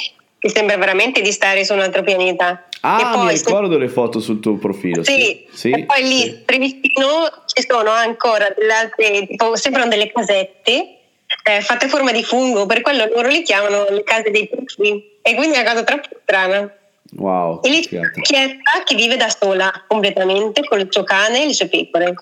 [0.43, 2.65] che sembra veramente di stare su un altro pianeta.
[2.81, 5.05] Ah, mi ricordo le foto sul tuo profilo.
[5.05, 6.39] sì, Sì, e poi lì sì.
[6.45, 10.97] per vicino ci sono ancora delle altre, tipo, sembrano delle casette
[11.45, 15.19] eh, fatte a forma di fungo, per quello loro li chiamano le case dei puffini.
[15.23, 16.77] E quindi è una cosa troppo strana.
[17.15, 21.43] Wow, E lì c'è una chiesa che vive da sola completamente con il suo cane
[21.43, 22.15] e le sue pecore.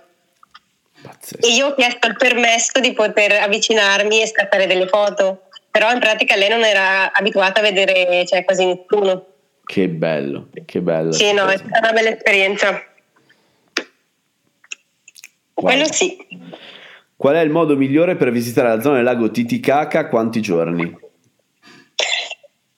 [1.00, 1.46] Pazzesco.
[1.46, 6.00] E io ho chiesto il permesso di poter avvicinarmi e scattare delle foto, però in
[6.00, 9.26] pratica lei non era abituata a vedere cioè, quasi nessuno.
[9.64, 11.12] Che bello, che bello.
[11.12, 12.82] Sì, no, è stata una bella esperienza.
[15.54, 16.16] Quello sì.
[17.14, 20.08] Qual è il modo migliore per visitare la zona del lago Titicaca?
[20.08, 20.98] Quanti giorni?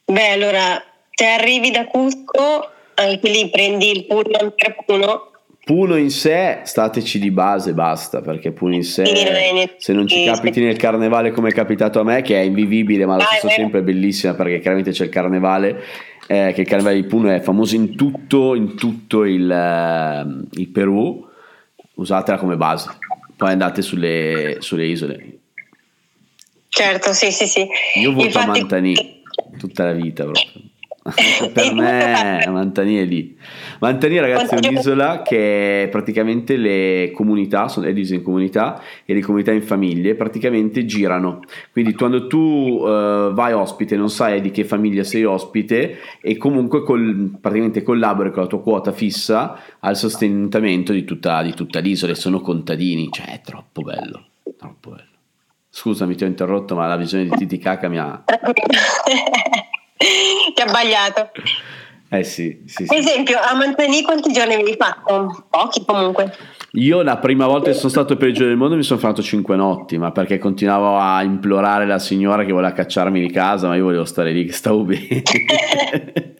[0.05, 5.32] Beh, allora, se arrivi da Cusco, anche lì prendi il pullman per Puno.
[5.64, 9.04] Puno in sé, stateci di base, basta, perché Puno in sé,
[9.76, 13.14] se non ci capiti nel carnevale come è capitato a me, che è invivibile, ma
[13.14, 15.80] allo stesso tempo è bellissima perché chiaramente c'è il carnevale,
[16.26, 20.68] eh, che il carnevale di Puno è famoso in tutto, in tutto il, eh, il
[20.68, 21.28] Perù,
[21.94, 22.90] usatela come base,
[23.36, 25.38] poi andate sulle, sulle isole.
[26.68, 27.68] Certo, sì, sì, sì.
[28.00, 29.22] Io voto a Infatti- Mantani
[29.58, 30.70] tutta la vita proprio.
[31.53, 33.36] Per me Mantani è lì.
[33.80, 39.20] Mantani ragazzi è un'isola che praticamente le comunità, sono, è divisa in comunità e le
[39.20, 41.40] comunità in famiglie praticamente girano.
[41.72, 46.84] Quindi quando tu eh, vai ospite non sai di che famiglia sei ospite e comunque
[46.84, 52.12] col- praticamente collabori con la tua quota fissa al sostentamento di tutta, di tutta l'isola
[52.12, 53.09] e sono contadini.
[53.11, 54.26] Cioè è troppo bello,
[54.57, 55.11] troppo bello.
[55.68, 58.22] Scusami ti ho interrotto ma la visione di Titicaca mi ha...
[60.55, 61.30] Ti ha sbagliato.
[62.09, 62.94] Eh sì, sì, sì.
[62.94, 65.46] esempio, a Manzani quanti giorni avevi fatto?
[65.48, 66.30] Pochi comunque.
[66.72, 69.22] Io la prima volta che sono stato per il giro del mondo mi sono fatto
[69.22, 73.76] cinque notti, ma perché continuavo a implorare la signora che voleva cacciarmi di casa, ma
[73.76, 75.22] io volevo stare lì che stavo bene.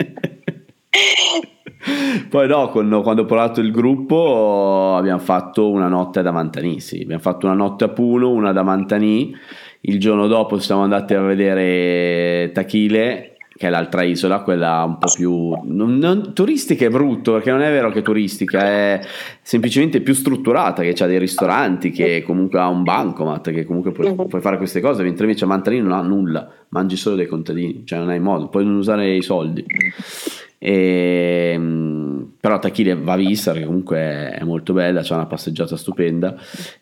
[2.28, 7.00] Poi no, con- quando ho provato il gruppo abbiamo fatto una notte ad Amantani, sì,
[7.02, 9.34] abbiamo fatto una notte a Puno, una ad Amantani,
[9.82, 13.32] il giorno dopo siamo andati a vedere Tachile,
[13.62, 15.56] che è l'altra isola, quella un po' più...
[15.62, 19.00] non- non- turistica è brutto, perché non è vero che è turistica, è
[19.40, 24.16] semplicemente più strutturata, che ha dei ristoranti, che comunque ha un bancomat, che comunque puoi,
[24.16, 27.82] puoi fare queste cose, mentre invece a Amantani non ha nulla, mangi solo dei contadini,
[27.86, 29.64] cioè non hai modo, puoi non usare i soldi.
[30.58, 32.11] E, mm,
[32.43, 36.34] però Tachile va vista perché comunque è molto bella, c'è una passeggiata stupenda.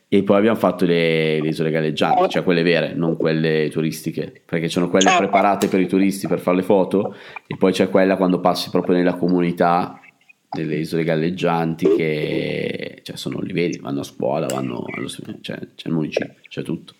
[0.09, 4.69] E poi abbiamo fatto le, le isole galleggianti, cioè quelle vere, non quelle turistiche, perché
[4.69, 7.15] ci sono quelle preparate per i turisti per fare le foto
[7.47, 10.01] e poi c'è quella quando passi proprio nella comunità
[10.49, 15.89] delle isole galleggianti che cioè, sono li vedi, vanno a scuola, vanno allo, cioè, c'è
[15.89, 16.95] il municipio, c'è tutto.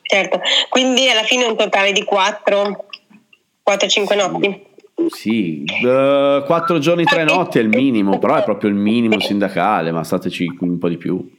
[0.00, 0.40] Certo,
[0.70, 2.86] quindi alla fine un totale di 4,
[3.68, 4.70] 4-5 notti.
[5.14, 9.92] Sì, eh, quattro giorni, tre notti è il minimo, però è proprio il minimo sindacale,
[9.92, 11.30] ma stateci un po' di più.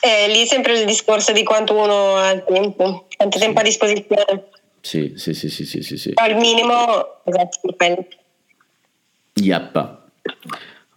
[0.00, 4.44] Eh, lì sempre il discorso di quanto uno ha il tempo, quanto tempo a disposizione.
[4.80, 6.14] Sì, sì, sì, sì, sì, sì, sì.
[6.28, 7.74] Il minimo, esatto.
[9.34, 9.96] Yep.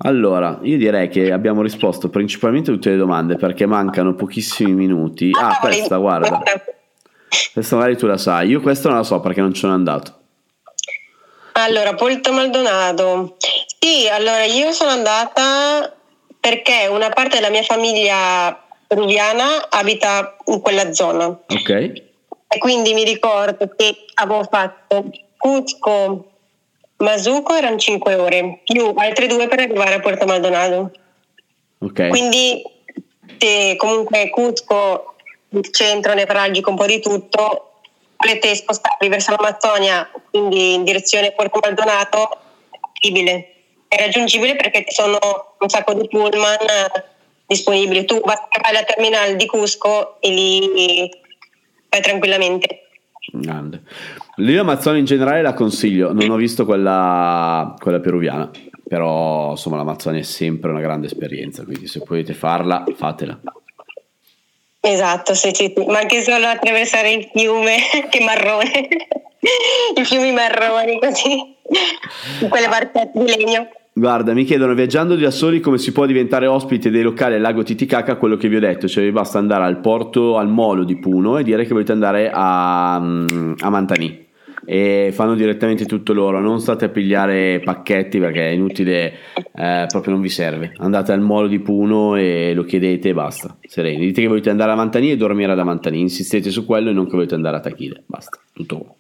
[0.04, 5.32] Allora, io direi che abbiamo risposto principalmente a tutte le domande perché mancano pochissimi minuti.
[5.34, 6.42] Ah, questa, guarda.
[7.54, 8.50] Questa magari tu la sai.
[8.50, 10.21] Io questa non la so perché non ci sono andato.
[11.54, 13.36] Allora, Polito Maldonado.
[13.80, 15.94] Sì, allora io sono andata
[16.40, 21.28] perché una parte della mia famiglia peruviana abita in quella zona.
[21.28, 21.70] Ok?
[21.70, 26.26] E quindi mi ricordo che avevo fatto Cusco,
[26.98, 30.92] Masuco erano 5 ore, più altre due per arrivare a Porto Maldonado.
[31.80, 32.10] Ok.
[32.10, 32.62] Quindi
[33.40, 35.16] se comunque Cusco,
[35.50, 37.71] il centro nevralgico, un po' di tutto,
[38.22, 42.38] volete spostarvi verso l'Amazzonia, quindi in direzione Porto Maldonado,
[42.70, 43.48] è possibile.
[43.88, 45.18] È raggiungibile perché ci sono
[45.60, 47.04] un sacco di pullman eh,
[47.46, 48.06] disponibili.
[48.06, 51.10] Tu vai alla terminale di Cusco e lì
[51.90, 52.88] vai tranquillamente.
[53.34, 53.82] Grande.
[54.36, 58.50] L'Isola Amazzoni in generale la consiglio, non ho visto quella, quella peruviana,
[58.88, 63.40] però insomma l'Amazzonia è sempre una grande esperienza, quindi se potete farla, fatela.
[64.84, 67.78] Esatto, sì, sì, ma anche solo attraversare il fiume,
[68.10, 68.88] che marrone,
[69.96, 71.56] i fiumi marroni così,
[72.42, 73.68] in quelle barchette di legno.
[73.94, 77.62] Guarda, mi chiedono viaggiando da soli come si può diventare ospite dei locali al lago
[77.62, 80.98] Titicaca, quello che vi ho detto, cioè vi basta andare al porto, al molo di
[80.98, 84.21] Puno e dire che volete andare a, a Mantanì
[84.66, 89.14] e fanno direttamente tutto loro, non state a pigliare pacchetti perché è inutile,
[89.56, 90.74] eh, proprio non vi serve.
[90.78, 94.06] Andate al molo di Puno e lo chiedete e basta, sereni.
[94.06, 97.06] Dite che volete andare a Mantanì e dormire ad Mantanì, insistete su quello e non
[97.06, 98.96] che volete andare a Tachide, basta, tutto qua.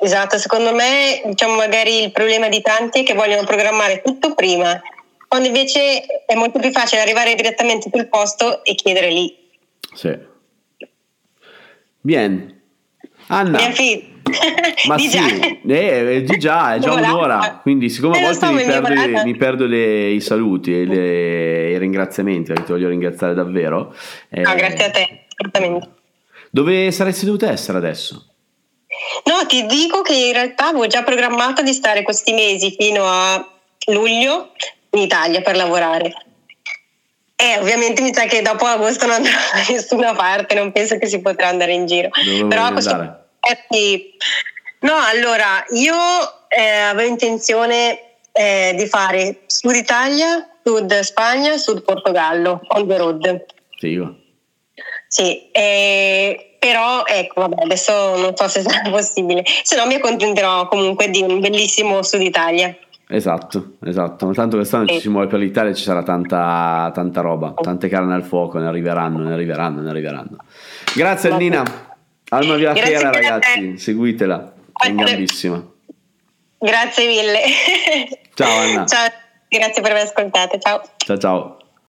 [0.00, 4.80] Esatto, secondo me diciamo magari il problema di tanti è che vogliono programmare tutto prima,
[5.28, 9.34] quando invece è molto più facile arrivare direttamente sul posto e chiedere lì.
[9.94, 10.16] Sì.
[12.00, 12.60] Bien.
[13.28, 13.58] Anna.
[13.58, 14.11] Bien.
[14.88, 15.74] Ma di sì, già.
[15.74, 17.12] eh, di già, è già Voilà.
[17.12, 20.84] un'ora, quindi siccome a Eh, lo volte mi perdo, mi perdo le- i saluti e
[20.84, 23.94] le- i ringraziamenti, perché ti voglio ringraziare davvero.
[24.30, 25.88] eh, No, grazie a te, assolutamente.
[26.50, 28.26] Dove saresti dovuta essere adesso?
[29.24, 33.44] No, ti dico che in realtà avevo già programmato di stare questi mesi fino a
[33.86, 34.52] luglio
[34.90, 36.12] in Italia per lavorare.
[37.34, 41.06] E ovviamente mi sa che dopo agosto non andrò da nessuna parte, non penso che
[41.06, 42.10] si potrà andare in giro.
[42.24, 43.21] Dove Però a questo andare?
[43.50, 44.10] Eh, sì.
[44.80, 45.94] No, allora, io
[46.48, 47.98] eh, avevo intenzione
[48.32, 53.44] eh, di fare Sud Italia, Sud Spagna, Sud Portogallo, on the road.
[53.78, 54.16] Figo.
[55.06, 60.66] Sì, eh, però ecco, vabbè, adesso non so se sarà possibile, se no mi accontenterò
[60.68, 62.74] comunque di un bellissimo Sud Italia.
[63.08, 64.26] Esatto, esatto.
[64.26, 65.00] Ma tanto quest'anno ci Sì.
[65.00, 69.18] si muove per l'Italia, ci sarà tanta, tanta roba, tante carne al fuoco, ne arriveranno,
[69.22, 70.36] ne arriveranno, ne arriveranno.
[70.94, 71.62] Grazie Nina.
[72.32, 75.62] Alma Via Grazie Fiera, ragazzi, seguitela, è in gambissima.
[76.58, 77.40] Grazie mille.
[78.34, 78.86] Ciao, Anna.
[78.88, 79.10] Ciao,
[79.48, 80.82] grazie per aver ascoltato, ciao.
[80.96, 81.61] Ciao ciao.